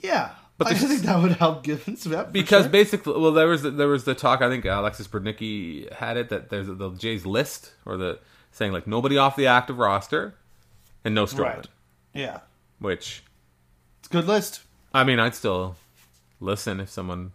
[0.00, 0.30] yeah.
[0.58, 2.06] but I think that would help Gibbons.
[2.32, 2.68] because sure.
[2.70, 4.42] basically, well, there was there was the talk.
[4.42, 8.18] I think Alexis Brudnicki had it that there's the Jays list or the
[8.50, 10.34] saying like nobody off the active roster
[11.04, 11.66] and no Stroman, right.
[12.12, 12.40] Yeah.
[12.80, 13.22] which
[14.00, 14.62] It's a good list.
[14.94, 15.76] I mean, I'd still
[16.40, 17.32] listen if someone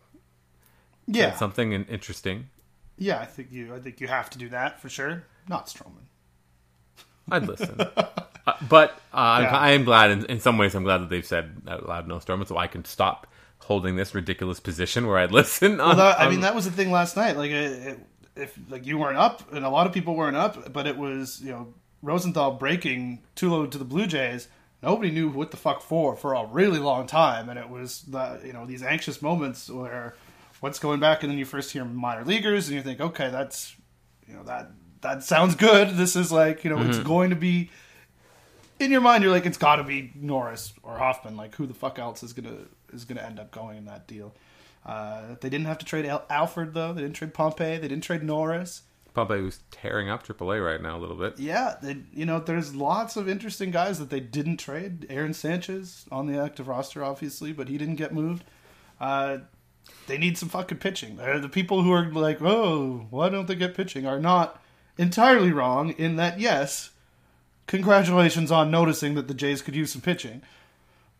[1.07, 1.31] Yeah.
[1.31, 2.49] said something interesting.
[2.97, 3.73] Yeah, I think you.
[3.75, 5.23] I think you have to do that for sure.
[5.47, 6.05] Not Stroman.
[7.31, 7.79] I'd listen.
[8.45, 9.57] Uh, but uh, I'm- Yeah.
[9.57, 12.17] I am glad, in, in some ways, I'm glad that they've said out loud no
[12.17, 13.25] Stroman, so I can stop
[13.59, 15.79] holding this ridiculous position where I'd listen.
[15.79, 17.37] On, Well, that, I on- mean, that was the thing last night.
[17.37, 17.99] Like, it, it,
[18.35, 21.39] if like you weren't up, and a lot of people weren't up, but it was
[21.41, 24.49] you know Rosenthal breaking Tulo to the Blue Jays.
[24.83, 28.41] Nobody knew what the fuck for for a really long time, and it was the
[28.45, 30.13] you know these anxious moments where
[30.59, 33.75] what's going back, and then you first hear minor leaguers, and you think, okay, that's
[34.27, 35.91] you know that that sounds good.
[35.95, 37.69] This is like you know it's going to be
[38.79, 39.23] in your mind.
[39.23, 41.37] You're like, it's got to be Norris or Hoffman.
[41.37, 42.57] Like, who the fuck else is gonna
[42.91, 44.33] is gonna end up going in that deal?
[44.85, 46.91] Uh, they didn't have to trade Al- Alford though.
[46.91, 47.77] They didn't trade Pompey.
[47.77, 48.81] They didn't trade Norris.
[49.13, 51.39] Pompey was tearing up AAA right now a little bit.
[51.39, 55.05] Yeah, they, you know, there's lots of interesting guys that they didn't trade.
[55.09, 58.43] Aaron Sanchez on the active roster, obviously, but he didn't get moved.
[58.99, 59.39] Uh,
[60.07, 61.17] they need some fucking pitching.
[61.17, 64.61] The people who are like, "Oh, why don't they get pitching?" are not
[64.97, 66.39] entirely wrong in that.
[66.39, 66.91] Yes,
[67.67, 70.41] congratulations on noticing that the Jays could use some pitching,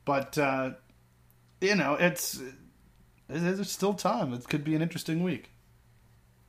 [0.05, 0.71] but uh,
[1.61, 2.41] you know, it's
[3.27, 4.33] there's still time.
[4.33, 5.52] It could be an interesting week.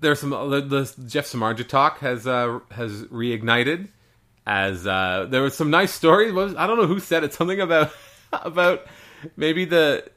[0.00, 3.88] There's some the, the Jeff Samardzija talk has uh, has reignited
[4.46, 6.32] as uh, there was some nice stories.
[6.32, 7.32] What was, I don't know who said it.
[7.32, 7.92] Something about
[8.32, 8.86] about
[9.36, 10.08] maybe the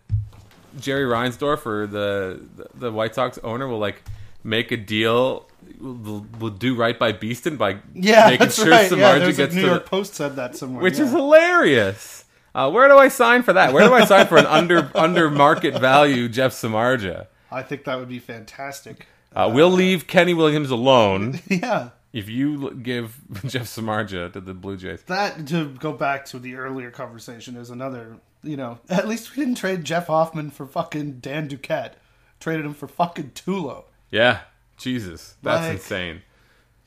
[0.79, 2.41] Jerry Reinsdorf or the
[2.75, 4.03] the White Sox owner will like
[4.43, 5.45] make a deal.
[5.79, 8.89] Will, will do right by Beeston by Yeah, making sure right.
[8.89, 11.05] Yeah, Samardzija a gets New York the, Post said that somewhere, which yeah.
[11.05, 12.25] is hilarious.
[12.55, 13.73] Uh, where do I sign for that?
[13.73, 17.27] Where do I sign for an under under market value Jeff Samardzija?
[17.51, 19.07] I think that would be fantastic.
[19.35, 21.39] Uh, we'll leave Kenny Williams alone.
[21.49, 26.39] Yeah, If you give Jeff Samardzija to the Blue Jays, that to go back to
[26.39, 28.17] the earlier conversation is another.
[28.43, 31.93] You know, at least we didn't trade Jeff Hoffman for fucking Dan Duquette.
[32.39, 33.85] Traded him for fucking Tulo.
[34.11, 34.41] yeah,
[34.77, 36.21] Jesus, that's Like- insane.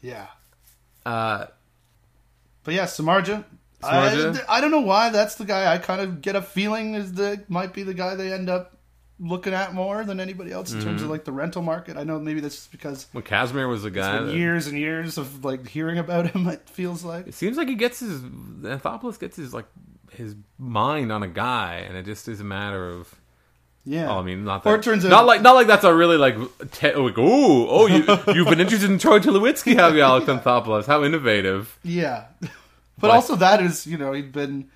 [0.00, 0.26] Yeah,
[1.04, 1.46] Uh,
[2.64, 3.44] but yeah, Samarja.
[3.82, 4.44] Samardzija?
[4.48, 5.72] I, I don't know why that's the guy.
[5.72, 8.76] I kind of get a feeling is the might be the guy they end up
[9.22, 10.88] looking at more than anybody else in Mm-hmm.
[10.88, 11.96] terms of like the rental market.
[11.98, 14.66] I know maybe that's just because when Kazmir was the guy, it's been that- years
[14.66, 16.46] and years of like hearing about him.
[16.48, 19.66] It feels like it seems like he gets his Anthopoulos gets his like
[20.12, 23.14] his mind on a guy, and it just is a matter of.
[23.84, 24.10] yeah.
[24.10, 24.70] Oh, I mean, not that.
[24.70, 26.36] Or it turns out- not like not like that's a really like.
[26.72, 28.04] Te- like ooh, oh, you
[28.34, 30.86] you've been interested in Troy Tulowitzki, have you, Alex Anthopoulos?
[30.86, 31.78] How innovative!
[31.82, 32.24] Yeah.
[33.00, 34.68] But, But- also that is, you know, he'd been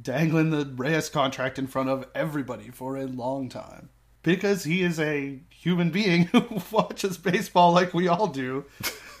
[0.00, 3.90] dangling the Reyes contract in front of everybody for a long time.
[4.22, 8.64] Because he is a human being who watches baseball like we all do.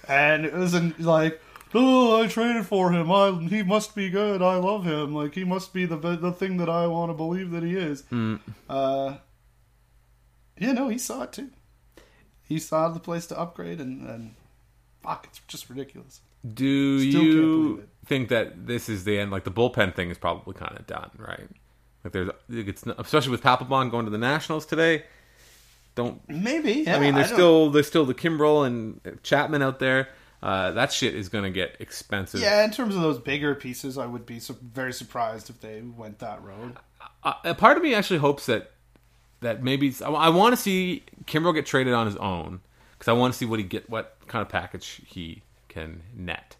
[0.08, 1.40] And it wasn't like,
[1.74, 3.12] oh, I traded for him.
[3.12, 4.40] I, he must be good.
[4.42, 5.14] I love him.
[5.14, 8.04] Like, he must be the the thing that I want to believe that he is.
[8.68, 9.16] Uh,
[10.58, 11.50] yeah, no, he saw it too.
[12.42, 14.34] he saw the place to upgrade, and, and
[15.02, 16.20] fuck, it's just ridiculous.
[16.52, 19.30] Do Still you think that this is the end?
[19.30, 21.48] Like the bullpen thing is probably kind of done, right?
[22.04, 25.04] Like there's, it's not- especially with Papelbon going to the Nationals today.
[25.94, 26.84] Don't Maybe.
[26.86, 30.08] Yeah, I mean, there's don't- still there's still the Kimbrel and Chapman out there.
[30.42, 32.40] Uh, that shit is going to get expensive.
[32.40, 35.80] Yeah, in terms of those bigger pieces, I would be su- very surprised if they
[35.80, 36.76] went that road.
[37.22, 38.72] Uh, a part of me actually hopes that
[39.40, 42.60] that maybe I, I want to see Kimbrel get traded on his own
[42.92, 45.42] because I want to see what he get, what kind of package he
[45.74, 46.56] can net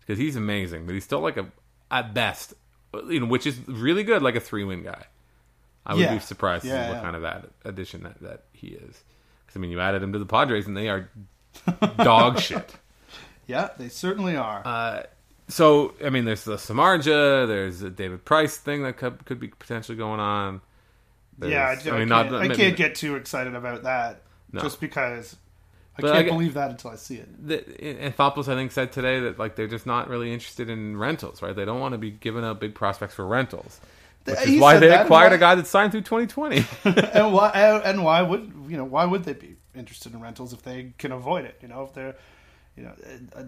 [0.00, 1.46] because he's amazing, but he's still like a
[1.90, 2.54] at best,
[3.08, 5.04] you know, which is really good, like a three win guy.
[5.86, 6.14] I would Yeah.
[6.14, 7.00] be surprised to see what yeah.
[7.02, 9.02] kind of ad, addition that, that he is.
[9.46, 11.08] Because I mean, you added him to the Padres, and they are
[11.98, 12.74] dog shit.
[13.46, 14.62] Yeah, they certainly are.
[14.64, 15.02] Uh,
[15.48, 19.48] so I mean, there's the Samarja, there's the David Price thing that could, could be
[19.48, 20.60] potentially going on.
[21.38, 21.52] There's-
[21.84, 24.22] yeah, I, I, mean, can't, not- I can't get too excited about that
[24.52, 24.62] No.
[24.62, 25.36] just because
[25.96, 27.46] I But can't get- believe that until I see it.
[27.46, 30.96] the, eh, Anthopoulos, I think, said today that like they're just not really interested in
[30.96, 31.54] rentals, right?
[31.54, 33.80] They don't want to be giving out big prospects for rentals,
[34.24, 36.64] which eh, He is why they acquired why- a guy that signed through 2020.
[36.84, 40.52] and why eh, and why would you know why would they be interested in rentals
[40.52, 41.58] if they can avoid it?
[41.62, 42.16] You know, if they're
[42.76, 42.92] you know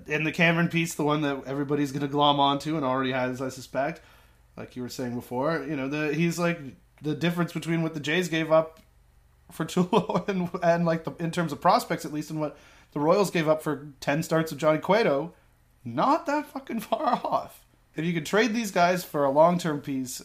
[0.07, 3.43] in the Cameron piece, the one that everybody's going to glom onto and already has,
[3.43, 4.01] I suspect.
[4.57, 6.61] Like you were saying before, you know, the he's like
[7.03, 8.79] the difference between what the Jays gave up
[9.51, 12.57] for Tulo and and like the in terms of prospects at least, and what
[12.93, 15.33] the Royals gave up for ten starts of Johnny Cueto.
[15.85, 17.65] Not that fucking far off.
[17.95, 20.23] If you could trade these guys for a long term piece,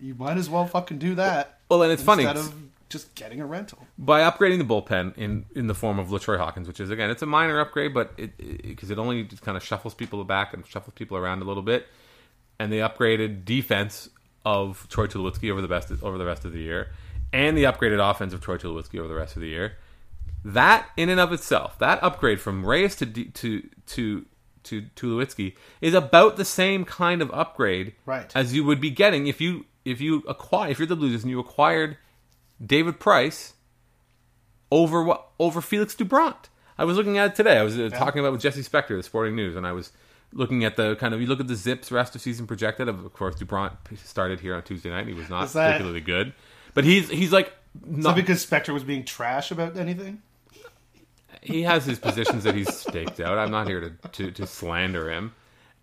[0.00, 1.60] you might as well fucking do that.
[1.68, 2.54] well, and it's funny instead of
[2.88, 3.86] just getting a rental.
[3.96, 7.22] by upgrading the bullpen in in the form of LaTroy Hawkins, which is again it's
[7.22, 10.66] a minor upgrade, but it because it, only just kind of shuffles people back and
[10.66, 11.86] shuffles people around a little bit,
[12.58, 14.08] and they upgraded defense
[14.44, 16.90] of Troy Tulowitzki over the best over the rest of the year,
[17.32, 19.76] and the upgraded offense of Troy Tulowitzki over the rest of the year.
[20.44, 24.26] That in and of itself, that upgrade from Reyes to to to
[24.64, 28.30] to Tulowitzki is about the same kind of upgrade Right.
[28.34, 31.22] as you would be getting if you if you acquire if you're the Blue Jays
[31.22, 31.96] and you acquired
[32.64, 33.54] David Price
[34.70, 36.48] over what over Felix Dubront.
[36.78, 37.58] I was looking at it today.
[37.58, 39.92] I was uh, talking about with Jesse Spector, the Sporting News, and I was
[40.32, 42.88] looking at the kind of you look at the ZiPS rest of season projected.
[42.88, 43.74] Of of course, Dubront
[44.04, 45.00] started here on Tuesday night.
[45.00, 46.32] and He was not that- particularly good,
[46.74, 47.52] but he's he's like
[47.84, 50.22] not, that because Spector was being trash about anything?
[51.40, 53.38] he has his positions that he's staked out.
[53.38, 55.32] I'm not here to to, to slander him,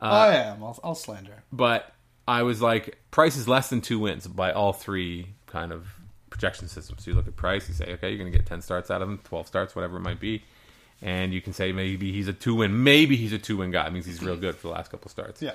[0.01, 0.63] Uh, I am.
[0.63, 1.43] I'll, I'll slander.
[1.51, 1.93] but
[2.27, 5.87] I was like Price is less than two wins by all three kind of
[6.29, 7.03] projection systems.
[7.03, 9.01] So you look at Price, you say, okay, you're going to get 10 starts out
[9.01, 10.43] of him, 12 starts, whatever it might be.
[11.01, 13.87] And you can say maybe he's a two win, maybe he's a two win guy.
[13.87, 15.41] It means he's real good for the last couple starts.
[15.41, 15.53] Yeah.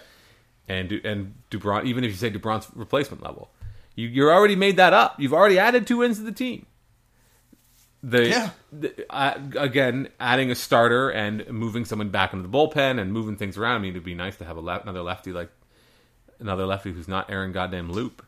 [0.68, 3.50] And and Dubron, even if you say Dubron's replacement level,
[3.94, 5.20] you you're already made that up.
[5.20, 6.66] You've already added two wins to the team.
[8.02, 8.50] The, Yeah.
[8.72, 13.36] the- uh, again, adding a starter and moving someone back into the bullpen and moving
[13.36, 13.76] things around.
[13.76, 15.50] I mean, it'd be nice to have a le- another lefty like
[16.38, 18.24] another lefty who's not Aaron goddamn Loop.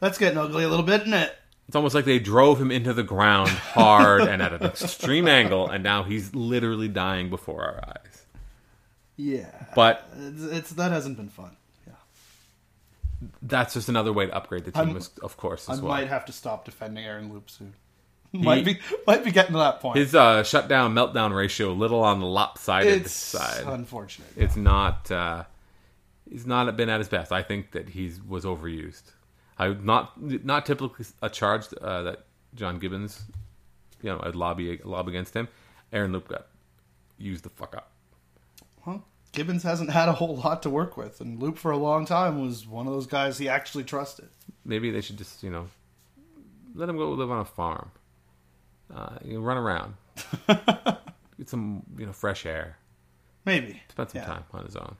[0.00, 1.36] That's getting ugly a little bit, isn't it?
[1.68, 5.68] It's almost like they drove him into the ground hard and at an extreme angle,
[5.68, 8.24] and now he's literally dying before our eyes.
[9.16, 9.50] Yeah.
[9.74, 11.56] But It's, it's that hasn't been fun.
[13.20, 13.28] Yeah.
[13.42, 15.92] that's just another way to upgrade the team, I'm- of course, I as well.
[15.92, 17.74] might have to stop defending Aaron Loup soon.
[18.32, 19.96] might be might be getting to that point.
[19.98, 23.64] His uh, shutdown meltdown ratio a little on the lopsided it's side.
[23.66, 24.28] unfortunate.
[24.36, 25.10] It's not.
[25.10, 25.44] Uh,
[26.30, 27.32] he's not been at his best.
[27.32, 29.04] I think that he was overused.
[29.58, 33.22] I not not typically a charge uh, that John Gibbons,
[34.02, 35.48] you know, I'd lobby lob against him.
[35.92, 36.48] Aaron Loup got
[37.16, 37.90] used the fuck up.
[38.84, 39.04] Well,
[39.36, 42.40] Gibbons hasn't had a whole lot to work with, and Loup for a long time
[42.42, 44.28] was one of those guys he actually trusted.
[44.64, 45.68] Maybe they should just you know
[46.74, 47.90] let him go live on a farm.
[48.92, 49.94] Uh, you know, run around,
[50.48, 52.78] get some you know fresh air.
[53.44, 53.80] Maybe.
[53.90, 54.26] spend some Yeah.
[54.26, 54.96] time on his own.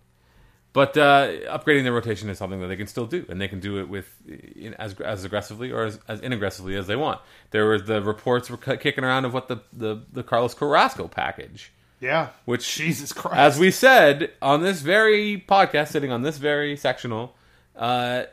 [0.73, 3.61] But uh, upgrading their rotation is something that they can still do, and they can
[3.61, 7.21] do it with in, as as aggressively or as, as inaggressively as they want.
[7.51, 11.73] There was the reports were kicking around of what the, the, the Carlos Carrasco package,
[12.01, 12.29] Yeah.
[12.45, 13.37] which Jesus Christ.
[13.39, 17.35] as we said on this very podcast, sitting on this very sectional,
[17.75, 18.25] uh,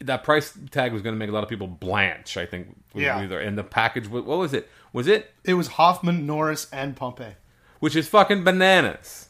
[0.00, 2.36] that price tag was going to make a lot of people blanch.
[2.36, 2.76] I think.
[2.94, 3.18] Yeah.
[3.20, 3.38] Either.
[3.40, 4.68] And the package, what what was it?
[4.92, 7.34] Was it It was Hoffman, Norris, and Pompey.
[7.80, 9.28] which is fucking bananas?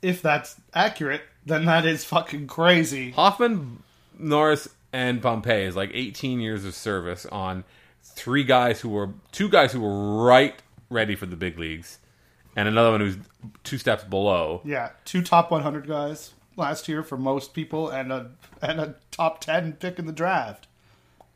[0.00, 3.10] If that's accurate, then that is fucking crazy.
[3.10, 3.82] Hoffman,
[4.18, 7.64] Norris, and Pompey is like 18 years of service on
[8.02, 10.54] three guys who were two guys who were right
[10.88, 11.98] ready for the big leagues,
[12.58, 13.16] and another one who's
[13.62, 14.60] two steps below.
[14.64, 18.30] Yeah, two top 100 guys last year for most people, and a
[18.60, 20.66] and a top 10 pick in the draft.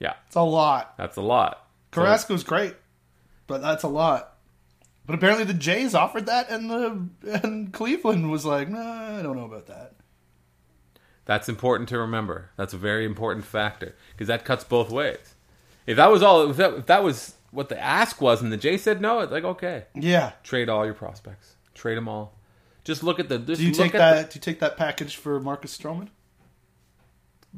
[0.01, 0.97] Yeah, It's a lot.
[0.99, 1.69] that's a lot.
[1.95, 2.75] So- Carrasco's great,
[3.47, 4.31] but that's a lot.
[5.07, 7.09] But apparently the Jays offered that, and the
[7.45, 9.93] and Cleveland was like, "Nah, I don't know about that."
[11.25, 12.51] That's important to remember.
[12.57, 15.35] That's a very important factor because that cuts both ways.
[15.87, 18.57] If that was all, if that, if that was what the ask was, and the
[18.57, 20.33] Jay said no, it's like okay, Yeah.
[20.43, 22.35] trade all your prospects, trade them all.
[22.85, 23.39] Just look at the.
[23.39, 24.31] Do you take at that?
[24.31, 26.09] Do you take that package for Marcus Stroman?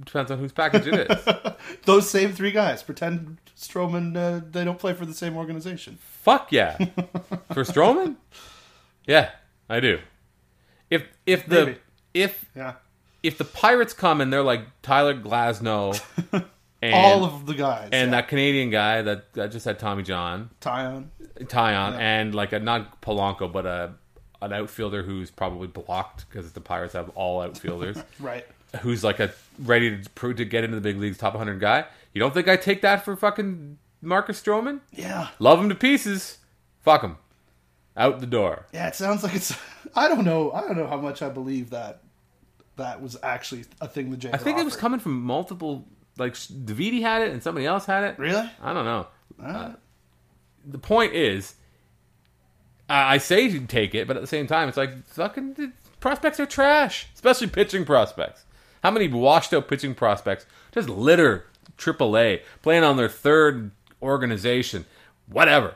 [0.04, 1.28] Depends on whose package it is.
[1.84, 5.98] Those same three guys pretend Stroman uh, they don't play for the same organization.
[6.00, 6.76] Fuck yeah,
[7.52, 8.16] for Stroman.
[9.06, 9.30] Yeah,
[9.70, 10.00] I do.
[10.90, 11.78] If if the Maybe.
[12.12, 12.74] if Yeah.
[13.22, 15.98] if the Pirates come and they're like Tyler Glasnow
[16.84, 18.16] and All of the guys and yeah.
[18.20, 21.06] that Canadian guy that, that just had Tommy John, Taillon.
[21.40, 21.98] Taillon, Yeah.
[21.98, 23.92] and like a not Polanco, but a
[24.42, 28.44] an outfielder who's probably blocked because the Pirates have all outfielders, Right.
[28.82, 31.84] who's like a ready to prove to get into the big leagues, top 100 guy.
[32.12, 34.80] You don't think I take that for fucking Marcus Stroman?
[34.92, 35.28] Yeah.
[35.38, 36.38] Love him to pieces.
[36.82, 37.16] Fuck him.
[37.96, 38.66] Out the door.
[38.72, 38.88] Yeah.
[38.88, 39.56] It sounds like it's.
[39.96, 40.52] I don't know.
[40.52, 42.02] I don't know how much I believe that
[42.76, 44.34] that was actually a thing the Jays.
[44.34, 45.86] I think it was coming from multiple.
[46.18, 48.18] Like Davidi had it and somebody else had it.
[48.18, 48.48] Really?
[48.62, 49.06] I don't know.
[49.42, 49.74] Ah.
[50.66, 51.54] The point is,
[52.88, 56.38] I I say you take it, but at the same time, it's like fucking prospects
[56.40, 58.44] are trash, especially pitching prospects.
[58.82, 61.46] How many washed out pitching prospects just litter
[61.78, 63.70] AAA, playing on their third
[64.02, 64.84] organization,
[65.26, 65.74] whatever.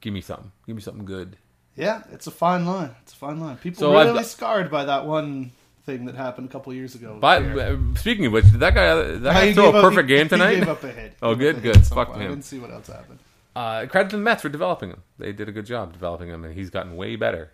[0.00, 0.52] Give me something.
[0.66, 1.36] Give me something good.
[1.76, 2.94] Yeah, it's a fine line.
[3.02, 3.56] It's a fine line.
[3.56, 5.50] People So I've really got- scarred by that one
[5.84, 7.18] thing that happened a couple years ago.
[7.20, 9.84] But uh, speaking of which, did that guy did that guy throw gave a up-
[9.84, 10.54] perfect he- game tonight?
[10.54, 11.16] He gave up a hit.
[11.22, 11.84] Oh, good, good.
[11.86, 12.16] Fuck far.
[12.16, 13.18] I didn't see what else happened.
[13.56, 15.02] Uh, credit to the Mets for developing him.
[15.18, 17.50] They did a good job developing him, and he's gotten way better.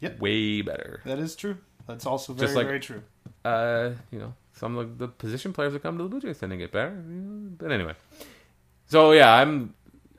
[0.00, 0.20] Yep.
[0.20, 1.00] Way better.
[1.04, 1.56] That is true.
[1.88, 3.02] That's also very, like- very true.
[3.44, 6.50] Uh, you know, some of the position players that come to the Blue Jays tend
[6.52, 6.90] to get better.
[6.90, 7.94] But anyway,
[8.86, 9.74] so yeah, I'm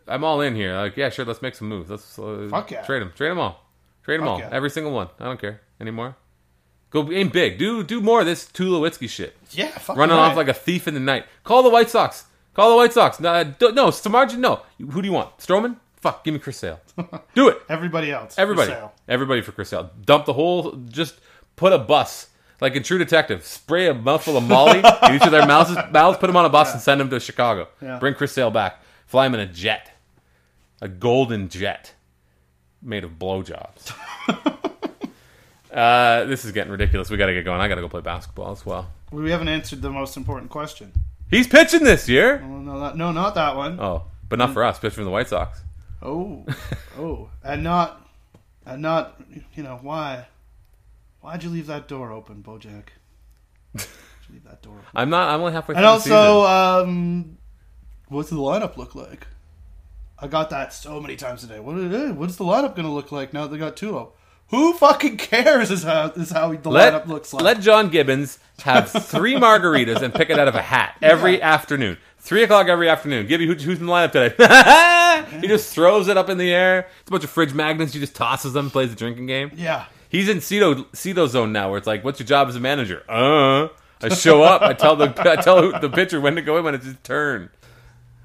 [0.07, 0.75] I'm all in here.
[0.75, 1.89] Like, yeah, sure, let's make some moves.
[1.89, 2.82] Let's uh, Fuck yeah.
[2.84, 3.63] trade them, trade them all,
[4.03, 4.49] trade them Fuck all, yeah.
[4.51, 5.07] every single one.
[5.19, 6.15] I don't care anymore.
[6.92, 7.58] Go aim big.
[7.60, 9.36] Do do more of this Tulowitzki shit.
[9.52, 10.32] Yeah, fucking Running right.
[10.32, 11.26] off like a thief in the night.
[11.44, 12.26] Call the White Sox.
[12.56, 13.20] Call the White Sox.
[13.20, 14.62] No, do- no, Samardzija, no.
[14.80, 15.38] Who do you want?
[15.38, 15.78] Stroman?
[15.98, 16.80] Fuck, give me Chris Sale.
[17.36, 17.62] Do it.
[17.68, 18.36] everybody else.
[18.36, 18.94] for Everybody, sale.
[19.10, 19.92] everybody for Chris Sale.
[20.06, 20.72] Dump the whole.
[20.88, 21.16] Just
[21.58, 22.28] put a bus
[22.62, 23.46] like in True Detective.
[23.46, 25.76] Spray a mouthful of Molly in each of their mouths.
[25.92, 26.18] Mouths.
[26.18, 27.68] Put them on a bus and send them to Chicago.
[27.82, 28.00] Yeah.
[28.00, 28.82] Bring Chris Sale back.
[29.08, 29.92] Fly him in a jet,
[30.82, 31.94] a golden jet
[32.82, 33.94] made of blowjobs.
[35.72, 37.09] uh, this is getting ridiculous.
[37.09, 37.61] We got to get going.
[37.61, 38.91] I got to go play basketball as well.
[39.11, 40.91] We haven't answered the most important question.
[41.30, 42.38] He's pitching this year.
[42.38, 43.80] Well, no, not, no, not that one.
[43.80, 44.80] Oh, but not for us.
[44.80, 45.61] Pitching for the White Sox.
[46.01, 46.45] Oh,
[46.97, 48.07] oh, and not,
[48.65, 49.22] and not.
[49.53, 50.28] You know why?
[51.22, 52.86] Why'd you leave that door open, BoJack?
[54.32, 54.86] Leave that door open?
[54.95, 55.30] I'm not.
[55.30, 55.76] I'm only halfway.
[55.76, 56.45] And through the also,
[56.84, 57.38] um,
[58.07, 59.28] what's the lineup look like?
[60.17, 61.59] I got that so many times today.
[61.59, 62.11] What it is?
[62.11, 64.11] What's the lineup going to look like now that they got Tulo?
[64.50, 65.70] Who fucking cares?
[65.72, 67.43] Is how is how the let, lineup looks like.
[67.43, 71.97] let John Gibbons have three margaritas and pick it out of a hat every afternoon.
[72.18, 73.28] Three o'clock every afternoon.
[73.28, 75.39] Gibby, who, who's in the lineup today?
[75.39, 76.88] he just throws it up in the air.
[77.00, 77.93] It's a bunch of fridge magnets.
[77.93, 79.52] He just tosses them, plays the drinking game.
[79.56, 82.60] yeah, He's in Cito, Cito zone now, where it's like, "What's your job as a
[82.60, 83.68] manager?" Uh,
[84.02, 84.64] I show up.
[84.64, 87.50] I tell the I tell the pitcher when to go in when it's his turn.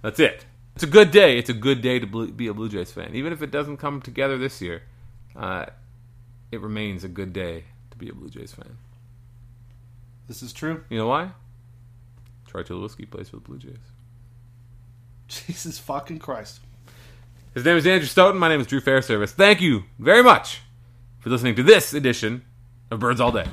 [0.02, 0.46] That's it.
[0.74, 1.38] It's a good day.
[1.38, 4.00] It's a good day to be a Blue Jays fan, even if it doesn't come
[4.00, 4.82] together this year.
[5.36, 5.66] Uh,
[6.50, 8.76] it remains a good day to be a Blue Jays fan.
[10.28, 10.84] this is true.
[10.88, 11.30] You know why?
[12.46, 13.76] Troy Tulowitzki plays for the Blue Jays.
[15.28, 16.60] Jesus fucking Christ.
[17.54, 18.36] His name is Andrew Stoeten.
[18.38, 19.30] My name is Drew Fairservice.
[19.30, 20.60] Thank you very much
[21.20, 22.44] for listening to this edition
[22.90, 23.46] of Birds All Day.